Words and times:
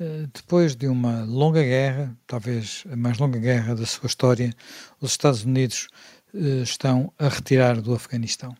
Uh, 0.00 0.28
depois 0.32 0.76
de 0.76 0.86
uma 0.86 1.24
longa 1.24 1.62
guerra, 1.62 2.16
talvez 2.26 2.84
a 2.90 2.96
mais 2.96 3.18
longa 3.18 3.38
guerra 3.38 3.74
da 3.74 3.84
sua 3.84 4.06
história, 4.06 4.54
os 5.00 5.10
Estados 5.10 5.44
Unidos 5.44 5.88
uh, 6.32 6.62
estão 6.62 7.12
a 7.18 7.28
retirar 7.28 7.80
do 7.80 7.94
Afeganistão. 7.94 8.56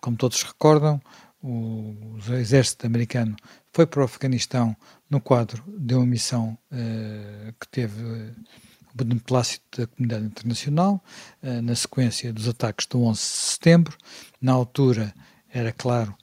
como 0.00 0.16
todos 0.16 0.42
recordam, 0.42 1.00
o, 1.40 1.94
o, 2.28 2.34
exército 2.34 2.84
americano 2.84 3.36
foi 3.72 3.86
para 3.86 4.00
o 4.00 4.04
Afeganistão 4.04 4.76
no 5.08 5.20
quadro 5.20 5.62
de 5.68 5.94
uma 5.94 6.04
missão 6.04 6.58
que 7.60 7.68
teve 7.68 8.34
beneplácito 9.04 9.80
da 9.80 9.86
comunidade 9.86 10.26
internacional, 10.26 11.02
eh, 11.42 11.60
na 11.60 11.74
sequência 11.74 12.32
dos 12.32 12.48
ataques 12.48 12.86
do 12.86 13.02
11 13.02 13.20
de 13.20 13.26
setembro. 13.26 13.96
Na 14.40 14.52
altura, 14.52 15.14
era 15.50 15.72
claro 15.72 16.14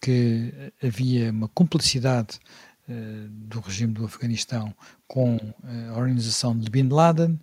que 0.00 0.52
havia 0.82 1.30
uma 1.30 1.48
cumplicidade 1.48 2.38
eh, 2.38 2.73
do 3.30 3.60
regime 3.60 3.92
do 3.92 4.04
Afeganistão 4.04 4.74
com 5.06 5.36
eh, 5.36 5.88
a 5.88 5.98
organização 5.98 6.56
de 6.58 6.70
Bin 6.70 6.88
Laden, 6.88 7.40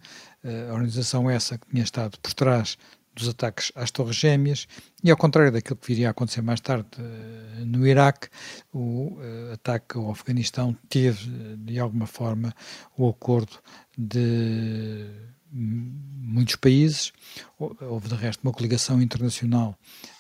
a 0.70 0.74
organização 0.74 1.30
essa 1.30 1.58
que 1.58 1.68
tinha 1.68 1.84
estado 1.84 2.18
por 2.20 2.34
trás 2.34 2.78
dos 3.14 3.28
ataques 3.28 3.72
às 3.76 3.92
Torres 3.92 4.16
Gêmeas, 4.16 4.68
e 5.04 5.12
ao 5.12 5.18
contrário 5.18 5.52
daquilo 5.52 5.76
que 5.76 5.88
viria 5.88 6.08
a 6.08 6.12
acontecer 6.12 6.42
mais 6.42 6.62
tarde 6.62 6.88
no 7.66 7.86
Iraque, 7.86 8.28
o 8.74 9.20
ataque 9.54 9.98
ao 9.98 10.10
Afeganistão 10.10 10.76
teve, 10.90 11.30
de 11.58 11.78
alguma 11.78 12.08
forma, 12.08 12.54
o 12.98 13.10
acordo 13.10 13.60
de 13.98 15.06
muitos 15.52 16.56
países. 16.56 17.12
Houve, 17.58 18.08
de 18.08 18.16
resto, 18.16 18.42
uma 18.44 18.54
coligação 18.54 19.02
internacional 19.02 19.78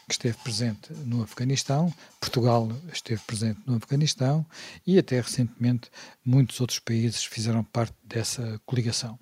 que 0.08 0.14
esteve 0.14 0.38
presente 0.44 0.94
no 1.06 1.24
Afeganistão, 1.24 1.94
Portugal 2.20 2.70
esteve 2.92 3.22
presente 3.26 3.60
no 3.66 3.78
Afeganistão 3.78 4.46
e 4.86 4.98
até 4.98 5.22
recentemente 5.22 5.90
muitos 6.26 6.60
outros 6.60 6.80
países 6.80 7.24
fizeram 7.24 7.64
parte 7.64 7.96
dessa 8.04 8.60
coligação. 8.66 9.18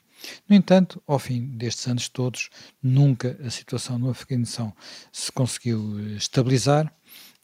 No 0.48 0.56
entanto, 0.56 1.02
ao 1.06 1.20
fim 1.20 1.46
destes 1.46 1.88
anos 1.88 2.10
todos, 2.10 2.50
nunca 2.82 3.38
a 3.46 3.50
situação 3.50 4.00
no 4.00 4.10
Afeganistão 4.10 4.74
se 5.12 5.32
conseguiu 5.32 6.00
estabilizar 6.16 6.92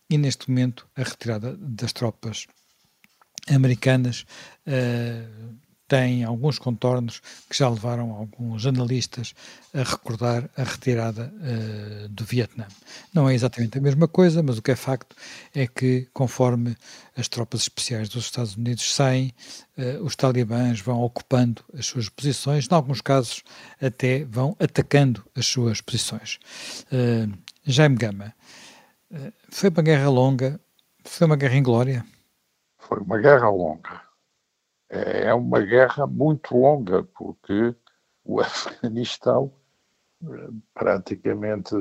e 0.09 0.17
neste 0.17 0.49
momento 0.49 0.87
a 0.95 1.03
retirada 1.03 1.55
das 1.55 1.93
tropas 1.93 2.47
americanas 3.47 4.25
uh, 4.65 5.55
tem 5.87 6.23
alguns 6.23 6.57
contornos 6.57 7.21
que 7.49 7.57
já 7.57 7.69
levaram 7.69 8.11
alguns 8.11 8.65
analistas 8.65 9.33
a 9.73 9.83
recordar 9.83 10.49
a 10.57 10.63
retirada 10.63 11.31
uh, 11.35 12.09
do 12.09 12.25
Vietnã. 12.25 12.67
Não 13.13 13.29
é 13.29 13.35
exatamente 13.35 13.77
a 13.77 13.81
mesma 13.81 14.07
coisa, 14.07 14.41
mas 14.41 14.57
o 14.57 14.61
que 14.61 14.71
é 14.71 14.75
facto 14.75 15.15
é 15.53 15.67
que, 15.67 16.07
conforme 16.13 16.75
as 17.15 17.27
tropas 17.27 17.61
especiais 17.61 18.09
dos 18.09 18.25
Estados 18.25 18.55
Unidos 18.55 18.93
saem, 18.93 19.33
uh, 19.77 20.03
os 20.03 20.15
talibãs 20.15 20.79
vão 20.79 21.01
ocupando 21.01 21.63
as 21.77 21.85
suas 21.85 22.09
posições, 22.09 22.67
em 22.69 22.73
alguns 22.73 23.01
casos 23.01 23.43
até 23.79 24.23
vão 24.25 24.55
atacando 24.59 25.23
as 25.35 25.45
suas 25.45 25.81
posições. 25.81 26.39
Uh, 26.91 27.31
Jaime 27.63 27.95
Gama, 27.95 28.33
foi 29.49 29.69
uma 29.69 29.81
guerra 29.81 30.09
longa, 30.09 30.59
foi 31.03 31.25
uma 31.25 31.35
guerra 31.35 31.55
inglória? 31.55 32.05
Foi 32.77 32.99
uma 32.99 33.17
guerra 33.17 33.49
longa 33.49 34.04
é 34.89 35.33
uma 35.33 35.61
guerra 35.61 36.05
muito 36.07 36.55
longa, 36.55 37.03
porque 37.03 37.75
o 38.23 38.39
Afeganistão, 38.41 39.51
praticamente 40.73 41.75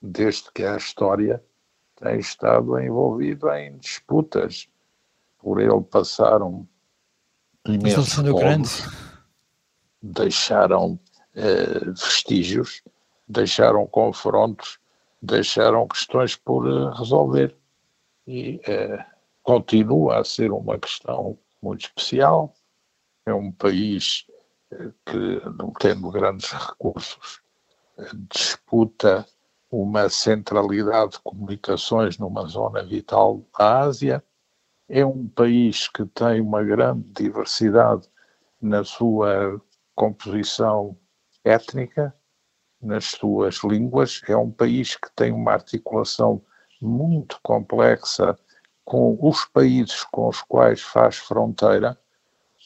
desde 0.00 0.52
que 0.52 0.64
há 0.64 0.76
história, 0.76 1.42
tem 1.96 2.18
estado 2.18 2.78
envolvido 2.78 3.50
em 3.52 3.78
disputas. 3.78 4.68
Por 5.38 5.60
ele 5.60 5.82
passaram 5.82 6.66
imensos 7.66 8.14
povos, 8.14 8.86
deixaram 10.02 10.98
eh, 11.34 11.84
vestígios, 11.90 12.82
deixaram 13.28 13.86
confrontos, 13.86 14.78
deixaram 15.20 15.86
questões 15.86 16.34
por 16.36 16.66
eh, 16.66 16.96
resolver. 16.96 17.54
E 18.26 18.60
eh, 18.66 19.04
continua 19.44 20.20
a 20.20 20.24
ser 20.24 20.50
uma 20.50 20.78
questão 20.78 21.38
muito 21.62 21.82
especial. 21.82 22.52
É 23.26 23.32
um 23.32 23.52
país 23.52 24.26
eh, 24.72 24.90
que, 25.06 25.42
não 25.56 25.70
tendo 25.78 26.10
grandes 26.10 26.50
recursos, 26.50 27.40
eh, 27.98 28.10
disputa 28.34 29.24
uma 29.70 30.08
centralidade 30.08 31.12
de 31.12 31.20
comunicações 31.20 32.18
numa 32.18 32.46
zona 32.46 32.82
vital 32.82 33.44
da 33.56 33.80
Ásia. 33.80 34.24
É 34.88 35.04
um 35.04 35.28
país 35.28 35.88
que 35.88 36.04
tem 36.06 36.40
uma 36.40 36.62
grande 36.62 37.04
diversidade 37.12 38.08
na 38.60 38.82
sua 38.82 39.60
composição 39.94 40.96
étnica, 41.44 42.14
nas 42.80 43.06
suas 43.06 43.56
línguas. 43.64 44.22
É 44.28 44.36
um 44.36 44.50
país 44.50 44.96
que 44.96 45.10
tem 45.14 45.32
uma 45.32 45.52
articulação 45.52 46.42
muito 46.80 47.38
complexa 47.42 48.38
com 48.84 49.18
os 49.20 49.44
países 49.46 50.04
com 50.04 50.28
os 50.28 50.42
quais 50.42 50.82
faz 50.82 51.18
fronteira, 51.18 51.98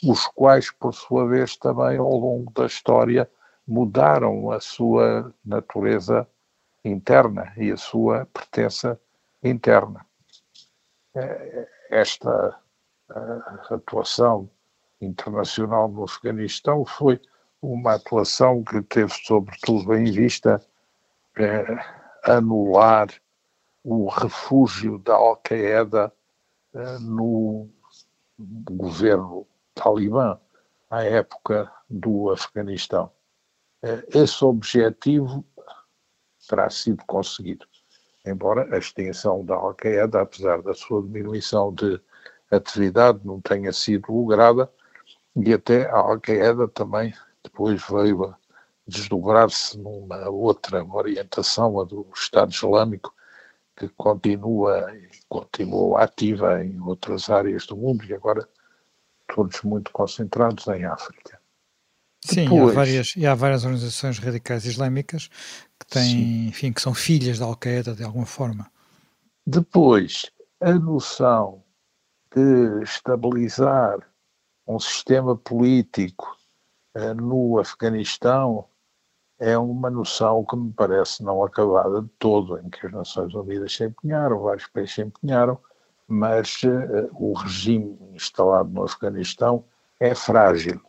os 0.05 0.27
quais, 0.27 0.71
por 0.71 0.93
sua 0.93 1.27
vez, 1.27 1.57
também 1.57 1.99
ao 1.99 2.17
longo 2.17 2.53
da 2.53 2.67
história 2.67 3.29
mudaram 3.67 4.51
a 4.51 4.61
sua 4.61 5.35
natureza 5.45 6.27
interna 6.85 7.53
e 7.57 7.71
a 7.71 7.77
sua 7.77 8.27
pertença 8.33 8.99
interna. 9.43 10.07
É, 11.15 11.69
esta 11.91 12.59
atuação 13.71 14.49
internacional 15.01 15.89
no 15.89 16.05
Afeganistão 16.05 16.85
foi 16.85 17.21
uma 17.61 17.95
atuação 17.95 18.63
que 18.63 18.81
teve, 18.83 19.13
sobretudo, 19.25 19.95
em 19.95 20.11
vista 20.11 20.63
é, 21.37 21.65
anular 22.25 23.09
o 23.91 24.07
refúgio 24.09 24.99
da 24.99 25.15
Al-Qaeda 25.15 26.13
uh, 26.75 27.01
no 27.01 27.71
governo 28.39 29.47
talibã 29.75 30.39
à 30.91 31.03
época 31.05 31.73
do 31.89 32.31
Afeganistão. 32.31 33.11
Uh, 33.83 34.05
esse 34.15 34.45
objetivo 34.45 35.43
terá 36.47 36.69
sido 36.69 37.03
conseguido, 37.07 37.67
embora 38.27 38.69
a 38.75 38.79
extinção 38.79 39.43
da 39.43 39.55
Al-Qaeda, 39.55 40.21
apesar 40.21 40.61
da 40.61 40.75
sua 40.75 41.01
diminuição 41.03 41.73
de 41.73 41.99
atividade, 42.51 43.21
não 43.25 43.41
tenha 43.41 43.73
sido 43.73 44.13
lograda, 44.13 44.71
e 45.35 45.51
até 45.51 45.89
a 45.89 45.97
Al-Qaeda 45.97 46.69
também 46.69 47.15
depois 47.43 47.83
veio 47.89 48.25
a 48.27 48.39
desdobrar-se 48.87 49.79
numa 49.79 50.29
outra 50.29 50.85
orientação, 50.85 51.81
a 51.81 51.85
do 51.85 52.07
Estado 52.15 52.53
Islâmico, 52.53 53.15
que 53.79 53.89
continua, 53.91 54.93
continua 55.29 56.03
ativa 56.03 56.65
em 56.65 56.81
outras 56.81 57.31
áreas 57.31 57.65
do 57.65 57.77
mundo 57.77 58.05
e 58.05 58.13
agora 58.13 58.47
todos 59.33 59.63
muito 59.63 59.93
concentrados 59.93 60.67
em 60.67 60.85
África. 60.85 61.41
Sim, 62.25 62.45
Depois, 62.45 62.71
há 62.71 62.75
várias, 62.75 63.17
e 63.17 63.27
há 63.27 63.35
várias 63.37 63.65
organizações 63.65 64.19
radicais 64.19 64.65
islâmicas 64.65 65.29
que 65.79 65.87
têm, 65.87 66.49
enfim, 66.49 66.73
que 66.73 66.83
são 66.83 66.93
filhas 66.93 67.39
da 67.39 67.45
Al-Qaeda 67.45 67.95
de 67.95 68.03
alguma 68.03 68.27
forma. 68.27 68.69
Depois, 69.47 70.29
a 70.61 70.73
noção 70.73 71.63
de 72.35 72.83
estabilizar 72.83 73.99
um 74.67 74.81
sistema 74.81 75.37
político 75.37 76.37
uh, 76.97 77.15
no 77.15 77.61
Afeganistão 77.61 78.69
é 79.39 79.57
uma 79.57 79.89
noção 79.89 80.45
que 80.45 80.57
me 80.57 80.73
parece 80.73 81.23
não 81.23 81.45
acabada 81.45 82.03
de 82.03 82.09
todo, 82.19 82.59
em 82.59 82.69
que 82.69 82.87
as 82.87 82.93
Nações 82.93 83.35
Unidas 83.35 83.75
se 83.75 83.85
empenharam, 83.85 84.41
vários 84.41 84.67
países 84.67 84.95
se 84.95 85.03
empenharam, 85.03 85.59
mas 86.07 86.63
uh, 86.65 87.09
o 87.13 87.33
regime 87.35 87.97
instalado 88.15 88.71
no 88.71 88.85
Afeganistão 88.85 89.65
é 90.01 90.15
frágil. 90.15 90.81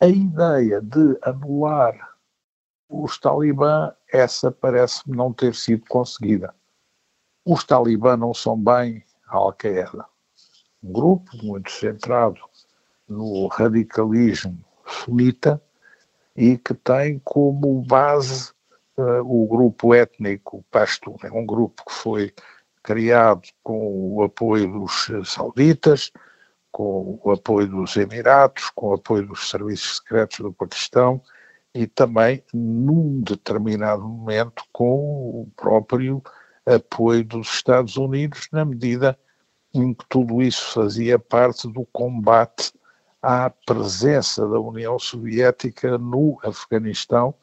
A 0.00 0.06
ideia 0.06 0.80
de 0.80 1.18
anular 1.22 2.14
os 2.88 3.18
talibã, 3.18 3.92
essa 4.10 4.50
parece-me 4.50 5.16
não 5.16 5.32
ter 5.32 5.54
sido 5.54 5.84
conseguida. 5.86 6.54
Os 7.44 7.64
talibã 7.64 8.16
não 8.16 8.32
são 8.32 8.58
bem 8.58 9.04
a 9.28 9.36
Al-Qaeda, 9.36 10.06
um 10.82 10.92
grupo 10.92 11.36
muito 11.42 11.70
centrado 11.70 12.40
no 13.08 13.48
radicalismo 13.48 14.64
sunita 14.86 15.60
e 16.36 16.58
que 16.58 16.74
tem 16.74 17.20
como 17.24 17.82
base 17.82 18.52
uh, 18.96 19.20
o 19.24 19.46
grupo 19.46 19.94
étnico 19.94 20.64
Pashtun. 20.70 21.16
É 21.22 21.30
um 21.30 21.46
grupo 21.46 21.84
que 21.86 21.92
foi 21.92 22.34
criado 22.82 23.48
com 23.62 24.14
o 24.14 24.22
apoio 24.22 24.70
dos 24.70 25.10
sauditas, 25.24 26.12
com 26.70 27.20
o 27.22 27.30
apoio 27.30 27.68
dos 27.68 27.96
Emiratos, 27.96 28.70
com 28.74 28.88
o 28.88 28.94
apoio 28.94 29.26
dos 29.26 29.48
serviços 29.48 29.98
secretos 29.98 30.38
do 30.38 30.52
Paquistão 30.52 31.22
e 31.74 31.86
também, 31.86 32.42
num 32.52 33.20
determinado 33.20 34.02
momento, 34.02 34.64
com 34.72 35.40
o 35.42 35.48
próprio 35.56 36.22
apoio 36.64 37.24
dos 37.24 37.48
Estados 37.48 37.96
Unidos, 37.96 38.48
na 38.52 38.64
medida 38.64 39.18
em 39.72 39.92
que 39.92 40.04
tudo 40.08 40.40
isso 40.40 40.72
fazia 40.72 41.18
parte 41.18 41.66
do 41.68 41.84
combate 41.86 42.72
à 43.24 43.48
presença 43.48 44.46
da 44.46 44.60
União 44.60 44.98
Soviética 44.98 45.96
no 45.96 46.38
Afeganistão 46.42 47.34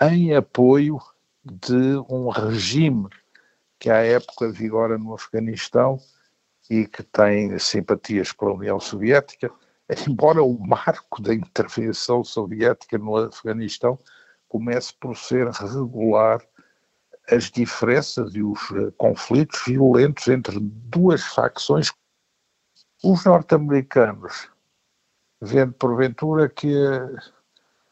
em 0.00 0.32
apoio 0.32 1.00
de 1.44 1.96
um 2.08 2.28
regime 2.28 3.08
que 3.80 3.90
à 3.90 3.96
época 3.96 4.52
vigora 4.52 4.96
no 4.96 5.12
Afeganistão 5.12 5.98
e 6.70 6.86
que 6.86 7.02
tem 7.02 7.58
simpatias 7.58 8.32
pela 8.32 8.54
União 8.54 8.78
Soviética, 8.78 9.50
embora 10.08 10.40
o 10.40 10.56
marco 10.56 11.20
da 11.20 11.34
intervenção 11.34 12.22
soviética 12.22 12.96
no 12.96 13.16
Afeganistão 13.16 13.98
comece 14.48 14.94
por 15.00 15.16
ser 15.16 15.48
regular 15.50 16.40
as 17.28 17.50
diferenças 17.50 18.36
e 18.36 18.42
os 18.42 18.60
eh, 18.70 18.92
conflitos 18.96 19.62
violentos 19.66 20.28
entre 20.28 20.60
duas 20.60 21.24
facções. 21.24 21.92
Os 23.02 23.24
norte-americanos, 23.24 24.48
vendo 25.40 25.72
porventura 25.74 26.48
que 26.48 26.74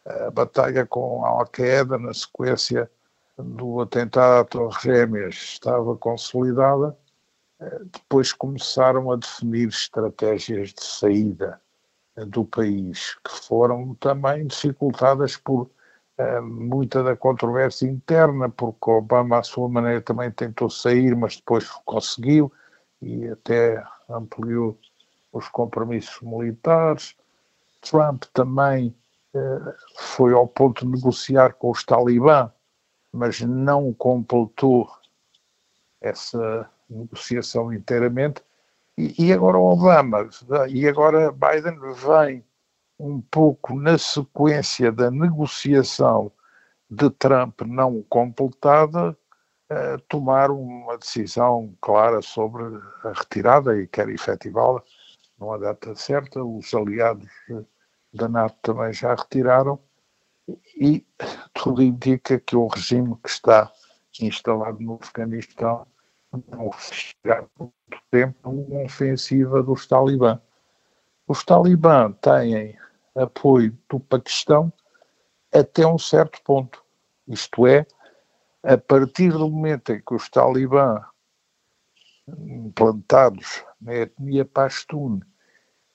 a, 0.07 0.27
a 0.27 0.31
batalha 0.31 0.87
com 0.87 1.25
a 1.25 1.29
Al-Qaeda 1.29 1.99
na 1.99 2.15
sequência 2.15 2.91
do 3.39 3.81
atentado 3.81 4.41
à 4.41 4.45
Torre 4.45 4.79
Gêmeas 4.83 5.35
estava 5.35 5.97
consolidada, 5.97 6.97
eh, 7.61 7.81
depois 7.93 8.33
começaram 8.33 9.11
a 9.11 9.17
definir 9.17 9.69
estratégias 9.69 10.73
de 10.73 10.85
saída 10.85 11.61
eh, 12.17 12.25
do 12.25 12.45
país, 12.45 13.17
que 13.25 13.31
foram 13.31 13.95
também 13.95 14.47
dificultadas 14.47 15.37
por 15.37 15.71
uh, 16.19 16.43
muita 16.43 17.03
da 17.03 17.17
controvérsia 17.17 17.87
interna, 17.89 18.49
porque 18.49 18.91
Obama, 18.91 19.39
à 19.39 19.43
sua 19.43 19.69
maneira, 19.69 20.01
também 20.01 20.31
tentou 20.31 20.69
sair, 20.69 21.17
mas 21.17 21.37
depois 21.37 21.69
conseguiu 21.85 22.53
e 23.01 23.29
até 23.29 23.83
ampliou 24.09 24.79
os 25.33 25.49
compromissos 25.49 26.21
militares. 26.21 27.17
Trump 27.83 28.25
também 28.33 28.95
uh, 29.35 29.73
foi 29.97 30.33
ao 30.33 30.47
ponto 30.47 30.85
de 30.85 30.93
negociar 30.93 31.55
com 31.55 31.71
os 31.71 31.85
talibã, 31.85 32.51
mas 33.13 33.41
não 33.41 33.93
completou 33.93 34.91
essa 36.01 36.69
negociação 36.89 37.73
inteiramente. 37.73 38.43
E, 38.97 39.27
e 39.27 39.33
agora 39.33 39.59
Obama, 39.59 40.29
e 40.69 40.89
agora 40.89 41.33
Biden 41.33 41.79
vem 41.95 42.45
um 42.99 43.21
pouco 43.21 43.75
na 43.75 43.99
sequência 43.99 44.93
da 44.93 45.11
negociação 45.11 46.31
de 46.89 47.11
Trump 47.11 47.63
não 47.63 48.03
completada, 48.03 49.17
eh, 49.71 49.97
tomar 50.09 50.51
uma 50.51 50.99
decisão 50.99 51.75
clara 51.81 52.21
sobre 52.21 52.63
a 53.05 53.13
retirada 53.15 53.77
e 53.79 53.87
quer 53.87 54.09
efetivá-la 54.11 54.83
numa 55.39 55.59
data 55.59 55.95
certa. 55.95 56.45
Os 56.45 56.73
aliados 56.75 57.27
da 58.13 58.29
NATO 58.29 58.57
também 58.63 58.93
já 58.93 59.15
retiraram 59.15 59.79
e 60.77 61.07
tudo 61.55 61.83
indica 61.83 62.39
que 62.39 62.57
o 62.57 62.67
regime 62.67 63.17
que 63.23 63.29
está 63.29 63.71
instalado 64.21 64.81
no 64.81 64.99
Afeganistão 65.01 65.87
não 66.33 66.71
por 67.55 67.73
muito 67.91 68.05
tempo 68.11 68.51
uma 68.51 68.85
ofensiva 68.85 69.63
dos 69.63 69.87
talibã. 69.87 70.41
Os 71.27 71.45
talibã 71.45 72.13
têm 72.13 72.79
apoio 73.15 73.77
do 73.89 74.01
Paquistão 74.01 74.73
até 75.53 75.87
um 75.87 75.99
certo 75.99 76.43
ponto. 76.43 76.83
Isto 77.29 77.67
é, 77.67 77.87
a 78.63 78.79
partir 78.79 79.31
do 79.33 79.51
momento 79.51 79.93
em 79.93 80.01
que 80.01 80.15
os 80.15 80.29
talibã 80.29 81.05
implantados 82.29 83.65
na 83.81 83.95
etnia 83.95 84.45
Pashtun 84.45 85.21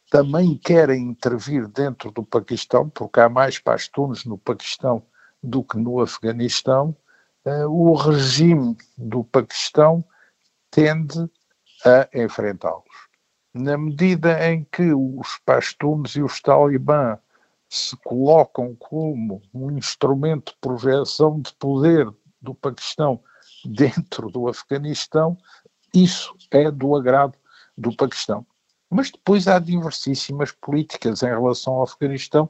também 0.10 0.58
querem 0.58 1.10
intervir 1.10 1.68
dentro 1.68 2.12
do 2.12 2.24
Paquistão, 2.24 2.90
porque 2.90 3.20
há 3.20 3.30
mais 3.30 3.60
Pashtuns 3.60 4.26
no 4.26 4.38
Paquistão 4.38 5.04
do 5.44 5.64
que 5.64 5.78
no 5.78 6.02
Afeganistão, 6.02 6.96
eh, 7.46 7.66
o 7.66 7.94
regime 7.94 8.76
do 8.98 9.24
Paquistão 9.24 10.04
tende 10.72 11.30
a 11.86 12.08
enfrentá-los. 12.14 13.08
Na 13.54 13.78
medida 13.78 14.50
em 14.50 14.64
que 14.66 14.94
os 14.94 15.40
Pashtuns 15.46 16.16
e 16.16 16.22
os 16.22 16.42
Talibã 16.42 17.18
se 17.70 17.96
colocam 17.98 18.76
como 18.76 19.42
um 19.54 19.72
instrumento 19.78 20.54
de 20.54 20.58
projeção 20.60 21.42
de 21.42 21.54
poder 21.56 22.08
do 22.42 22.56
Paquistão 22.56 23.22
dentro 23.66 24.30
do 24.30 24.48
Afeganistão, 24.48 25.38
isso 25.94 26.34
é 26.52 26.72
do 26.72 26.96
agrado 26.96 27.38
do 27.78 27.96
Paquistão. 27.96 28.46
Mas 28.90 29.12
depois 29.12 29.48
há 29.48 29.60
diversíssimas 29.60 30.52
políticas 30.52 31.22
em 31.22 31.28
relação 31.28 31.74
ao 31.74 31.84
Afeganistão, 31.84 32.50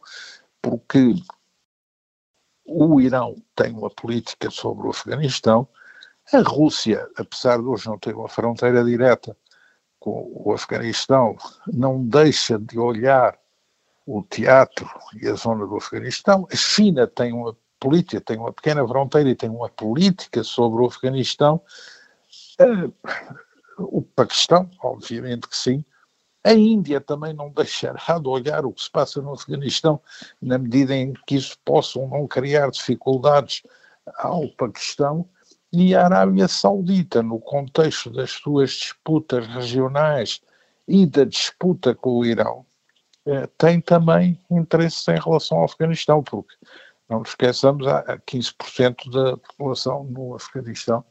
porque 0.62 1.16
o 2.66 3.00
Irão 3.00 3.36
tem 3.56 3.74
uma 3.74 3.90
política 3.90 4.52
sobre 4.52 4.88
o 4.88 4.92
Afeganistão, 4.92 5.68
a 6.34 6.40
Rússia, 6.42 7.10
apesar 7.18 7.58
de 7.58 7.64
hoje 7.64 7.88
não 7.88 7.98
ter 7.98 8.14
uma 8.14 8.28
fronteira 8.28 8.84
direta 8.84 9.36
com 9.98 10.30
o 10.36 10.54
Afeganistão, 10.54 11.38
não 11.66 12.04
deixa 12.04 12.60
de 12.60 12.78
olhar 12.78 13.40
o 14.06 14.22
teatro 14.24 14.90
e 15.22 15.28
a 15.28 15.36
zona 15.36 15.66
do 15.66 15.78
Afeganistão. 15.78 16.48
A 16.52 16.56
China 16.56 17.08
tem 17.08 17.32
uma 17.32 17.56
política, 17.80 18.20
tem 18.20 18.38
uma 18.38 18.52
pequena 18.52 18.86
fronteira 18.86 19.30
e 19.30 19.36
tem 19.36 19.50
uma 19.50 19.70
política 19.70 20.44
sobre 20.44 20.82
o 20.82 20.88
Afeganistão. 20.88 21.62
Uh, 22.60 22.94
o 23.78 24.02
Paquistão, 24.02 24.70
obviamente 24.82 25.48
que 25.48 25.56
sim. 25.56 25.84
A 26.48 26.54
Índia 26.54 27.02
também 27.02 27.34
não 27.34 27.50
deixará 27.52 28.18
de 28.18 28.28
olhar 28.30 28.66
o 28.66 28.72
que 28.72 28.82
se 28.82 28.90
passa 28.90 29.22
no 29.22 29.34
Afeganistão, 29.34 30.02
na 30.42 30.58
medida 30.58 30.96
em 30.96 31.12
que 31.26 31.36
isso 31.36 31.58
possa 31.66 32.00
ou 32.00 32.08
não 32.08 32.26
criar 32.26 32.72
dificuldades 32.72 33.64
ao 34.16 34.48
Paquistão 34.52 35.28
e 35.74 35.94
a 35.94 36.06
Arábia 36.06 36.48
Saudita, 36.48 37.22
no 37.22 37.40
contexto 37.40 38.10
das 38.10 38.32
suas 38.32 38.72
disputas 38.72 39.46
regionais 39.48 40.40
e 40.88 41.06
da 41.06 41.26
disputa 41.26 41.94
com 41.94 42.20
o 42.20 42.26
Irão, 42.26 42.66
eh, 43.26 43.50
tem 43.58 43.82
também 43.82 44.42
interesses 44.50 45.06
em 45.10 45.20
relação 45.20 45.58
ao 45.58 45.66
Afeganistão, 45.66 46.24
porque 46.24 46.56
não 47.10 47.20
nos 47.20 47.30
esqueçamos, 47.30 47.86
há 47.86 48.18
15% 48.20 49.12
da 49.12 49.36
população 49.36 50.06
no 50.06 50.34
Afeganistão 50.36 51.04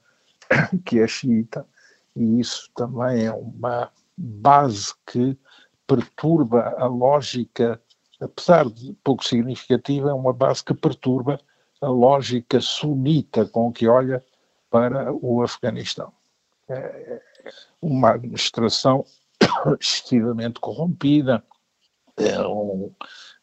que 0.87 0.99
é 0.99 1.07
xiita, 1.07 1.67
e 2.15 2.41
isso 2.41 2.71
também 2.75 3.27
é 3.27 3.33
uma 3.33 3.93
base 4.17 4.95
que 5.07 5.39
perturba 5.87 6.75
a 6.79 6.87
lógica, 6.87 7.81
apesar 8.21 8.69
de 8.69 8.93
pouco 9.05 9.25
significativa, 9.25 10.11
é 10.11 10.15
uma 10.15 10.33
base 10.33 10.65
que 10.65 10.75
perturba 10.75 11.39
a 11.81 11.89
lógica 11.89 12.61
sunita 12.61 13.47
com 13.47 13.73
que 13.73 13.87
olha 13.87 14.25
para 14.71 15.13
o 15.13 15.43
Afeganistão. 15.43 16.13
É 16.69 17.23
uma 17.81 18.13
administração 18.13 19.05
excessivamente 19.81 20.59
corrompida, 20.61 21.45
é 22.17 22.41
um 22.47 22.93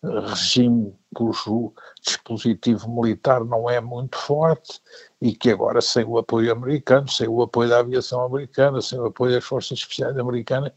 regime 0.03 0.93
cujo 1.13 1.73
dispositivo 2.01 2.89
militar 2.89 3.43
não 3.45 3.69
é 3.69 3.79
muito 3.79 4.17
forte 4.17 4.81
e 5.21 5.33
que 5.33 5.51
agora, 5.51 5.79
sem 5.81 6.03
o 6.03 6.17
apoio 6.17 6.51
americano, 6.51 7.07
sem 7.07 7.27
o 7.27 7.41
apoio 7.41 7.69
da 7.69 7.79
aviação 7.79 8.21
americana, 8.21 8.81
sem 8.81 8.99
o 8.99 9.05
apoio 9.05 9.33
das 9.33 9.43
forças 9.43 9.79
especiais 9.79 10.17
americanas, 10.17 10.73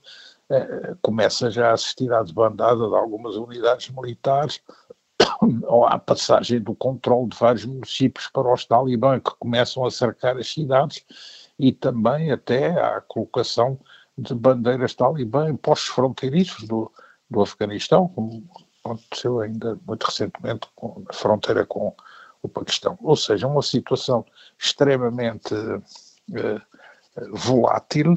eh, 0.50 0.95
começa 1.02 1.50
já 1.50 1.71
a 1.71 1.73
assistir 1.73 2.12
à 2.12 2.23
desbandada 2.23 2.88
de 2.88 2.95
algumas 2.95 3.35
unidades 3.37 3.88
militares 3.90 4.61
ou 5.64 5.85
à 5.85 5.99
passagem 5.99 6.61
do 6.61 6.75
controle 6.75 7.28
de 7.28 7.37
vários 7.37 7.64
municípios 7.64 8.28
para 8.28 8.52
os 8.52 8.64
talibã 8.64 9.18
que 9.18 9.35
começam 9.40 9.85
a 9.85 9.90
cercar 9.90 10.37
as 10.37 10.52
cidades 10.52 11.04
e 11.59 11.73
também 11.73 12.30
até 12.30 12.68
à 12.80 13.00
colocação 13.00 13.78
de 14.16 14.35
bandeiras 14.35 14.95
talibã 14.95 15.50
em 15.50 15.56
postos 15.56 15.88
fronteiriços 15.88 16.66
do, 16.68 16.92
do 17.28 17.42
Afeganistão, 17.42 18.09
como 18.09 18.45
aconteceu 18.95 19.40
ainda 19.40 19.78
muito 19.87 20.05
recentemente 20.05 20.69
com, 20.75 21.02
na 21.07 21.12
fronteira 21.12 21.66
com 21.66 21.95
o 22.43 22.49
Paquistão. 22.49 22.99
Ou 23.02 23.16
seja, 23.16 23.47
uma 23.47 23.62
situação 23.62 24.25
extremamente 24.59 25.55
uh, 25.55 26.61
volátil 27.33 28.14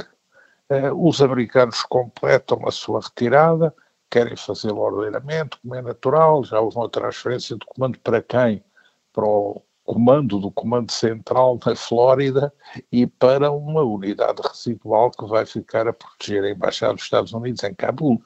os 0.95 1.21
americanos 1.21 1.81
completam 1.81 2.67
a 2.67 2.71
sua 2.71 3.01
retirada, 3.01 3.73
querem 4.09 4.35
fazê-lo 4.35 4.79
ordeiramente, 4.79 5.57
como 5.61 5.75
é 5.75 5.81
natural, 5.81 6.43
já 6.43 6.59
houve 6.59 6.77
uma 6.77 6.89
transferência 6.89 7.55
de 7.55 7.65
comando 7.65 7.97
para 7.99 8.21
quem? 8.21 8.63
Para 9.11 9.25
o 9.25 9.61
comando 9.83 10.39
do 10.39 10.51
Comando 10.51 10.91
Central 10.91 11.59
na 11.65 11.75
Flórida 11.75 12.53
e 12.91 13.07
para 13.07 13.51
uma 13.51 13.81
unidade 13.81 14.39
residual 14.47 15.09
que 15.09 15.25
vai 15.25 15.47
ficar 15.47 15.87
a 15.87 15.93
proteger 15.93 16.43
a 16.43 16.51
Embaixada 16.51 16.93
dos 16.93 17.03
Estados 17.03 17.33
Unidos 17.33 17.63
em 17.63 17.73
Cabul. 17.73 18.21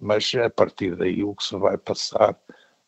Mas 0.00 0.32
a 0.34 0.48
partir 0.48 0.96
daí 0.96 1.24
o 1.24 1.34
que 1.34 1.44
se 1.44 1.56
vai 1.56 1.76
passar 1.76 2.36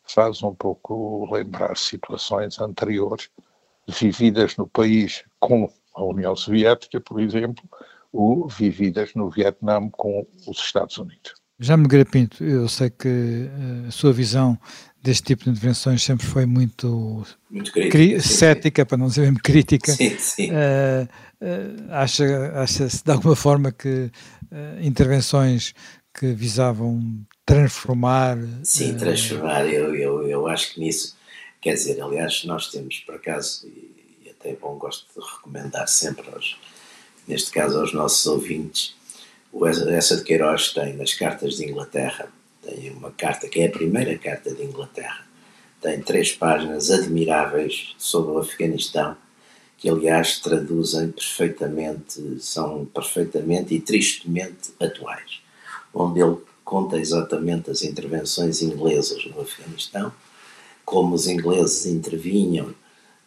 faz 0.03 0.41
um 0.43 0.53
pouco 0.53 1.27
lembrar 1.31 1.75
situações 1.77 2.59
anteriores 2.59 3.29
vividas 3.87 4.55
no 4.57 4.67
país 4.67 5.23
com 5.39 5.71
a 5.93 6.03
União 6.03 6.35
Soviética, 6.35 6.99
por 6.99 7.19
exemplo, 7.19 7.63
ou 8.11 8.47
vividas 8.47 9.13
no 9.15 9.29
Vietnã 9.29 9.89
com 9.89 10.25
os 10.47 10.59
Estados 10.59 10.97
Unidos. 10.97 11.33
Já 11.59 11.77
me 11.77 11.87
Pinto, 12.05 12.43
eu 12.43 12.67
sei 12.67 12.89
que 12.89 13.07
eh, 13.07 13.87
a 13.87 13.91
sua 13.91 14.11
visão 14.11 14.57
deste 15.01 15.23
tipo 15.25 15.43
de 15.43 15.51
intervenções 15.51 16.03
sempre 16.03 16.25
foi 16.25 16.45
muito, 16.45 17.23
muito 17.49 17.71
crítica, 17.71 18.19
cética, 18.19 18.81
sim. 18.81 18.87
para 18.87 18.97
não 18.97 19.07
dizer 19.07 19.21
mesmo 19.21 19.39
crítica. 19.43 19.91
Sim, 19.91 20.17
sim. 20.17 20.51
Uh, 20.51 21.07
uh, 21.39 21.91
acha, 21.91 22.51
acha-se 22.55 23.03
de 23.03 23.11
alguma 23.11 23.35
forma 23.35 23.71
que 23.71 24.11
uh, 24.51 24.81
intervenções 24.81 25.75
que 26.21 26.33
visavam 26.33 27.25
transformar. 27.43 28.37
Sim, 28.63 28.95
transformar, 28.95 29.65
eu, 29.65 29.95
eu, 29.95 30.27
eu 30.27 30.47
acho 30.47 30.75
que 30.75 30.79
nisso, 30.79 31.17
quer 31.59 31.73
dizer, 31.73 31.99
aliás, 31.99 32.43
nós 32.45 32.69
temos 32.69 32.99
por 32.99 33.15
acaso, 33.15 33.65
e, 33.65 34.27
e 34.27 34.29
até 34.29 34.51
é 34.51 34.55
bom, 34.55 34.77
gosto 34.77 35.07
de 35.19 35.25
recomendar 35.25 35.87
sempre, 35.87 36.29
aos, 36.31 36.59
neste 37.27 37.49
caso 37.49 37.79
aos 37.79 37.91
nossos 37.91 38.23
ouvintes, 38.27 38.93
o 39.51 39.65
essa 39.65 40.15
de 40.15 40.23
Queiroz 40.23 40.71
tem 40.71 40.93
nas 40.93 41.15
cartas 41.15 41.55
de 41.55 41.65
Inglaterra, 41.65 42.31
tem 42.61 42.91
uma 42.91 43.09
carta 43.09 43.49
que 43.49 43.59
é 43.59 43.65
a 43.65 43.71
primeira 43.71 44.15
carta 44.15 44.53
de 44.53 44.63
Inglaterra, 44.63 45.25
tem 45.81 45.99
três 46.03 46.31
páginas 46.33 46.91
admiráveis 46.91 47.95
sobre 47.97 48.31
o 48.33 48.37
Afeganistão, 48.37 49.17
que 49.75 49.89
aliás 49.89 50.37
traduzem 50.37 51.11
perfeitamente, 51.11 52.39
são 52.39 52.85
perfeitamente 52.85 53.73
e 53.73 53.79
tristemente 53.79 54.69
atuais, 54.79 55.41
onde 55.93 56.21
ele 56.21 56.37
conta 56.63 56.99
exatamente 56.99 57.69
as 57.69 57.81
intervenções 57.81 58.61
inglesas 58.61 59.25
no 59.25 59.41
Afeganistão, 59.41 60.11
como 60.85 61.15
os 61.15 61.27
ingleses 61.27 61.85
intervinham 61.85 62.73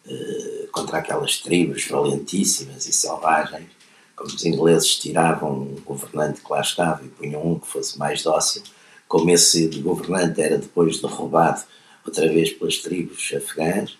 eh, 0.07 0.67
contra 0.71 0.99
aquelas 0.99 1.37
tribos 1.37 1.85
valentíssimas 1.87 2.87
e 2.87 2.93
selvagens, 2.93 3.69
como 4.15 4.29
os 4.29 4.45
ingleses 4.45 4.95
tiravam 4.95 5.61
um 5.61 5.75
governante 5.83 6.41
que 6.41 6.51
lá 6.51 6.61
estava 6.61 7.03
e 7.03 7.09
punham 7.09 7.45
um 7.45 7.59
que 7.59 7.67
fosse 7.67 7.97
mais 7.97 8.23
dócil, 8.23 8.63
como 9.07 9.29
esse 9.29 9.67
governante 9.81 10.41
era 10.41 10.57
depois 10.57 10.99
derrubado 10.99 11.63
outra 12.05 12.27
vez 12.27 12.51
pelas 12.51 12.77
tribos 12.77 13.31
afegãs, 13.35 13.97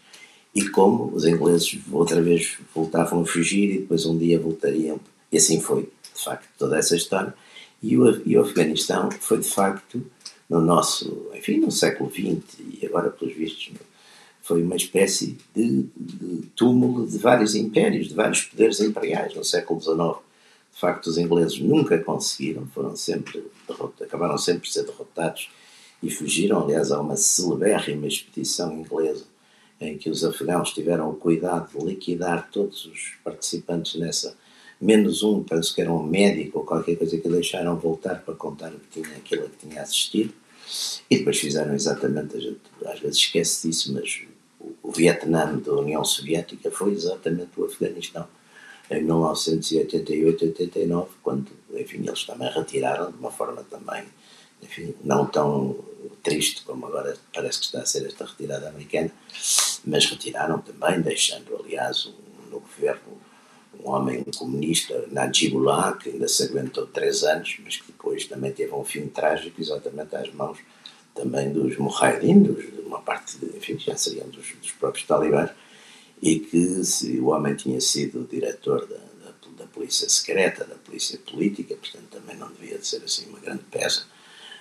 e 0.53 0.69
como 0.69 1.13
os 1.13 1.25
ingleses 1.25 1.77
outra 1.91 2.21
vez 2.21 2.57
voltavam 2.73 3.21
a 3.21 3.25
fugir 3.25 3.71
e 3.71 3.79
depois 3.79 4.05
um 4.05 4.17
dia 4.17 4.39
voltariam. 4.39 4.99
E 5.29 5.37
assim 5.37 5.59
foi, 5.59 5.89
de 6.15 6.23
facto, 6.23 6.47
toda 6.57 6.77
essa 6.77 6.95
história. 6.95 7.33
E 7.85 7.95
o, 7.99 8.27
e 8.27 8.35
o 8.35 8.41
Afeganistão 8.41 9.11
foi, 9.11 9.37
de 9.37 9.47
facto, 9.47 10.03
no 10.49 10.59
nosso, 10.59 11.29
enfim, 11.35 11.59
no 11.59 11.71
século 11.71 12.09
XX 12.09 12.57
e 12.81 12.83
agora, 12.83 13.11
pelos 13.11 13.35
vistos, 13.35 13.71
foi 14.41 14.63
uma 14.63 14.75
espécie 14.75 15.37
de, 15.55 15.85
de, 15.95 16.47
túmulo 16.55 17.05
de 17.05 17.19
vários 17.19 17.53
impérios, 17.53 18.07
de 18.07 18.15
vários 18.15 18.41
poderes 18.41 18.79
imperiais 18.79 19.35
no 19.35 19.43
século 19.43 19.79
XIX. 19.79 19.97
De 20.73 20.79
facto, 20.79 21.07
os 21.07 21.19
ingleses 21.19 21.59
nunca 21.59 21.99
conseguiram, 21.99 22.65
foram 22.73 22.95
sempre 22.95 23.45
acabaram 24.01 24.37
sempre 24.39 24.61
por 24.61 24.69
ser 24.69 24.85
derrotados 24.85 25.51
e 26.01 26.09
fugiram. 26.09 26.63
Aliás, 26.63 26.91
há 26.91 26.99
uma 26.99 27.15
celebérrima 27.15 28.07
expedição 28.07 28.73
inglesa 28.73 29.25
em 29.79 29.95
que 29.95 30.09
os 30.09 30.23
afegãos 30.23 30.73
tiveram 30.73 31.09
o 31.09 31.15
cuidado 31.15 31.77
de 31.77 31.85
liquidar 31.85 32.49
todos 32.51 32.85
os 32.87 33.13
participantes 33.23 33.99
nessa, 33.99 34.35
menos 34.79 35.23
um, 35.23 35.43
penso 35.43 35.73
que 35.73 35.81
era 35.81 35.91
um 35.91 36.03
médico 36.03 36.59
ou 36.59 36.65
qualquer 36.65 36.97
coisa 36.97 37.17
que 37.17 37.29
deixaram 37.29 37.75
voltar 37.77 38.21
para 38.21 38.35
contar 38.35 38.71
o 38.73 38.79
que 38.79 39.01
tinha, 39.01 39.17
aquilo 39.17 39.49
que 39.49 39.67
tinha 39.67 39.81
assistido. 39.81 40.33
E 41.09 41.17
depois 41.17 41.39
fizeram 41.39 41.73
exatamente, 41.73 42.37
a 42.37 42.39
gente 42.39 42.61
às 42.85 42.99
vezes 42.99 43.17
esquece 43.17 43.67
disso, 43.67 43.91
mas 43.93 44.21
o 44.81 44.91
Vietnã 44.91 45.57
da 45.57 45.73
União 45.73 46.03
Soviética 46.03 46.71
foi 46.71 46.93
exatamente 46.93 47.51
o 47.57 47.65
Afeganistão. 47.65 48.27
Em 48.89 49.05
1988-89, 49.05 51.07
quando, 51.23 51.51
enfim, 51.73 52.03
eles 52.05 52.23
também 52.23 52.51
retiraram 52.51 53.11
de 53.11 53.17
uma 53.17 53.31
forma 53.31 53.63
também, 53.63 54.03
enfim, 54.61 54.93
não 55.03 55.25
tão 55.25 55.75
triste 56.23 56.63
como 56.63 56.85
agora 56.87 57.17
parece 57.33 57.59
que 57.59 57.65
está 57.65 57.81
a 57.81 57.85
ser 57.85 58.05
esta 58.05 58.23
retirada 58.25 58.69
americana, 58.69 59.11
mas 59.85 60.05
retiraram 60.05 60.59
também, 60.59 61.01
deixando, 61.01 61.59
aliás, 61.63 62.05
um, 62.05 62.13
no 62.51 62.59
governo 62.59 63.17
um 63.85 63.91
homem 63.91 64.25
comunista, 64.35 65.05
Najibullah, 65.11 65.93
que 65.93 66.09
ainda 66.09 66.27
se 66.27 66.43
aguentou 66.43 66.87
três 66.87 67.23
anos, 67.23 67.57
mas 67.63 67.77
que 67.77 67.87
depois 67.87 68.25
também 68.25 68.51
teve 68.51 68.73
um 68.73 68.83
fim 68.83 69.07
trágico, 69.07 69.61
exatamente 69.61 70.15
às 70.15 70.33
mãos 70.33 70.57
também 71.13 71.53
dos 71.53 71.77
Mujahideen, 71.77 72.43
dos, 72.43 72.65
uma 72.85 72.99
parte, 72.99 73.37
de, 73.37 73.57
enfim, 73.57 73.77
já 73.77 73.95
seriam 73.95 74.27
dos, 74.27 74.53
dos, 74.61 74.71
próprios 74.71 75.05
talibãs, 75.05 75.51
e 76.21 76.39
que 76.39 76.83
se 76.83 77.19
o 77.19 77.27
homem 77.27 77.55
tinha 77.55 77.79
sido 77.79 78.27
diretor 78.29 78.85
da, 78.87 78.97
da, 78.97 79.33
da, 79.57 79.67
polícia 79.67 80.09
secreta, 80.09 80.65
da 80.65 80.75
polícia 80.75 81.19
política, 81.19 81.75
portanto 81.75 82.07
também 82.09 82.35
não 82.35 82.51
devia 82.51 82.77
de 82.77 82.87
ser 82.87 83.03
assim 83.03 83.29
uma 83.29 83.39
grande 83.39 83.63
peça, 83.69 84.07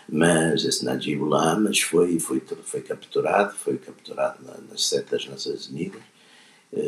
mas 0.07 0.65
esse 0.65 0.85
Najibullah, 0.85 1.59
mas 1.59 1.81
foi, 1.81 2.21
foi, 2.21 2.43
foi 2.63 2.83
capturado, 2.83 3.55
foi 3.57 3.79
capturado 3.79 4.45
na, 4.45 4.59
nas 4.71 4.87
setas 4.87 5.27
Nações 5.27 5.69
Unidas, 5.69 6.03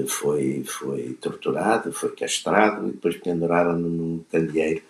foi, 0.07 0.64
foi 0.64 1.16
torturado, 1.21 1.93
foi 1.93 2.11
castrado 2.14 2.88
e 2.88 2.93
depois 2.93 3.16
penduraram-no 3.16 3.88
num 3.88 4.25
candeeiro. 4.31 4.83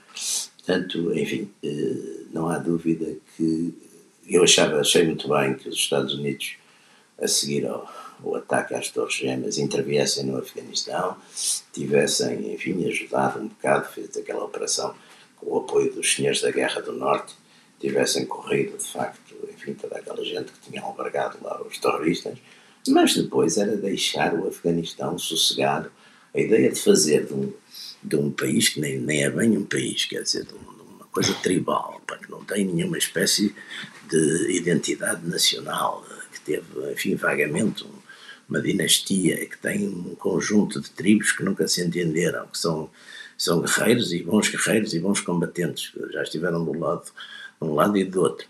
Portanto, 0.57 1.17
enfim, 1.17 1.51
eh, 1.63 2.25
não 2.33 2.49
há 2.49 2.59
dúvida 2.59 3.17
que 3.37 3.75
eu 4.29 4.43
achava, 4.43 4.81
achei 4.81 5.05
muito 5.05 5.29
bem 5.29 5.55
que 5.55 5.69
os 5.69 5.77
Estados 5.77 6.15
Unidos, 6.15 6.57
a 7.21 7.29
seguir 7.29 7.67
ao, 7.67 7.89
ao 8.25 8.35
ataque 8.37 8.75
às 8.75 8.91
Torres 8.91 9.15
Gêmeas, 9.15 9.59
interviessem 9.59 10.25
no 10.25 10.39
Afeganistão, 10.39 11.17
tivessem, 11.73 12.53
enfim, 12.55 12.89
ajudado 12.89 13.39
um 13.41 13.49
bocado, 13.49 13.89
fez 13.89 14.17
aquela 14.17 14.45
operação 14.45 14.95
com 15.37 15.55
o 15.55 15.59
apoio 15.59 15.93
dos 15.93 16.15
senhores 16.15 16.41
da 16.41 16.51
Guerra 16.51 16.81
do 16.81 16.93
Norte, 16.93 17.35
tivessem 17.79 18.27
corrido, 18.27 18.77
de 18.79 18.89
facto, 18.89 19.35
enfim, 19.53 19.75
toda 19.75 19.99
aquela 19.99 20.25
gente 20.25 20.51
que 20.51 20.71
tinha 20.71 20.83
albergado 20.83 21.39
lá 21.43 21.63
os 21.63 21.79
terroristas, 21.79 22.39
mas 22.89 23.15
depois 23.15 23.57
era 23.57 23.77
deixar 23.77 24.35
o 24.35 24.49
Afeganistão 24.49 25.19
sossegado. 25.19 25.91
A 26.35 26.41
ideia 26.41 26.71
de 26.71 26.81
fazer 26.81 27.27
de 27.27 27.33
um, 27.33 27.53
de 28.03 28.17
um 28.17 28.31
país 28.31 28.69
que 28.69 28.81
nem, 28.81 28.99
nem 28.99 29.25
é 29.25 29.31
bem 29.31 29.57
um 29.57 29.65
país, 29.65 30.05
quer 30.05 30.23
dizer, 30.23 30.45
de, 30.45 30.55
um, 30.55 30.95
uma 30.97 31.07
coisa 31.07 31.33
tribal, 31.35 32.03
que 32.23 32.31
não 32.31 32.45
tem 32.45 32.65
nenhuma 32.65 32.99
espécie 32.99 33.55
de 34.09 34.51
identidade 34.51 35.27
nacional, 35.27 36.05
que 36.33 36.41
teve, 36.41 36.93
enfim, 36.93 37.15
vagamente 37.15 37.85
um, 37.85 37.93
uma 38.49 38.61
dinastia, 38.61 39.45
que 39.47 39.59
tem 39.59 39.89
um 39.89 40.15
conjunto 40.15 40.81
de 40.81 40.91
tribos 40.91 41.33
que 41.33 41.43
nunca 41.43 41.67
se 41.67 41.83
entenderam, 41.83 42.47
que 42.47 42.59
são, 42.59 42.91
são 43.37 43.61
guerreiros 43.61 44.13
e 44.13 44.23
bons 44.23 44.49
guerreiros 44.49 44.95
e 44.95 45.01
bons 45.01 45.21
combatentes, 45.21 45.91
que 45.91 46.13
já 46.13 46.23
estiveram 46.23 46.65
do 46.65 46.79
lado, 46.79 47.05
de 47.05 47.69
um 47.69 47.75
lado 47.75 47.97
e 47.97 48.05
do 48.05 48.21
outro. 48.21 48.47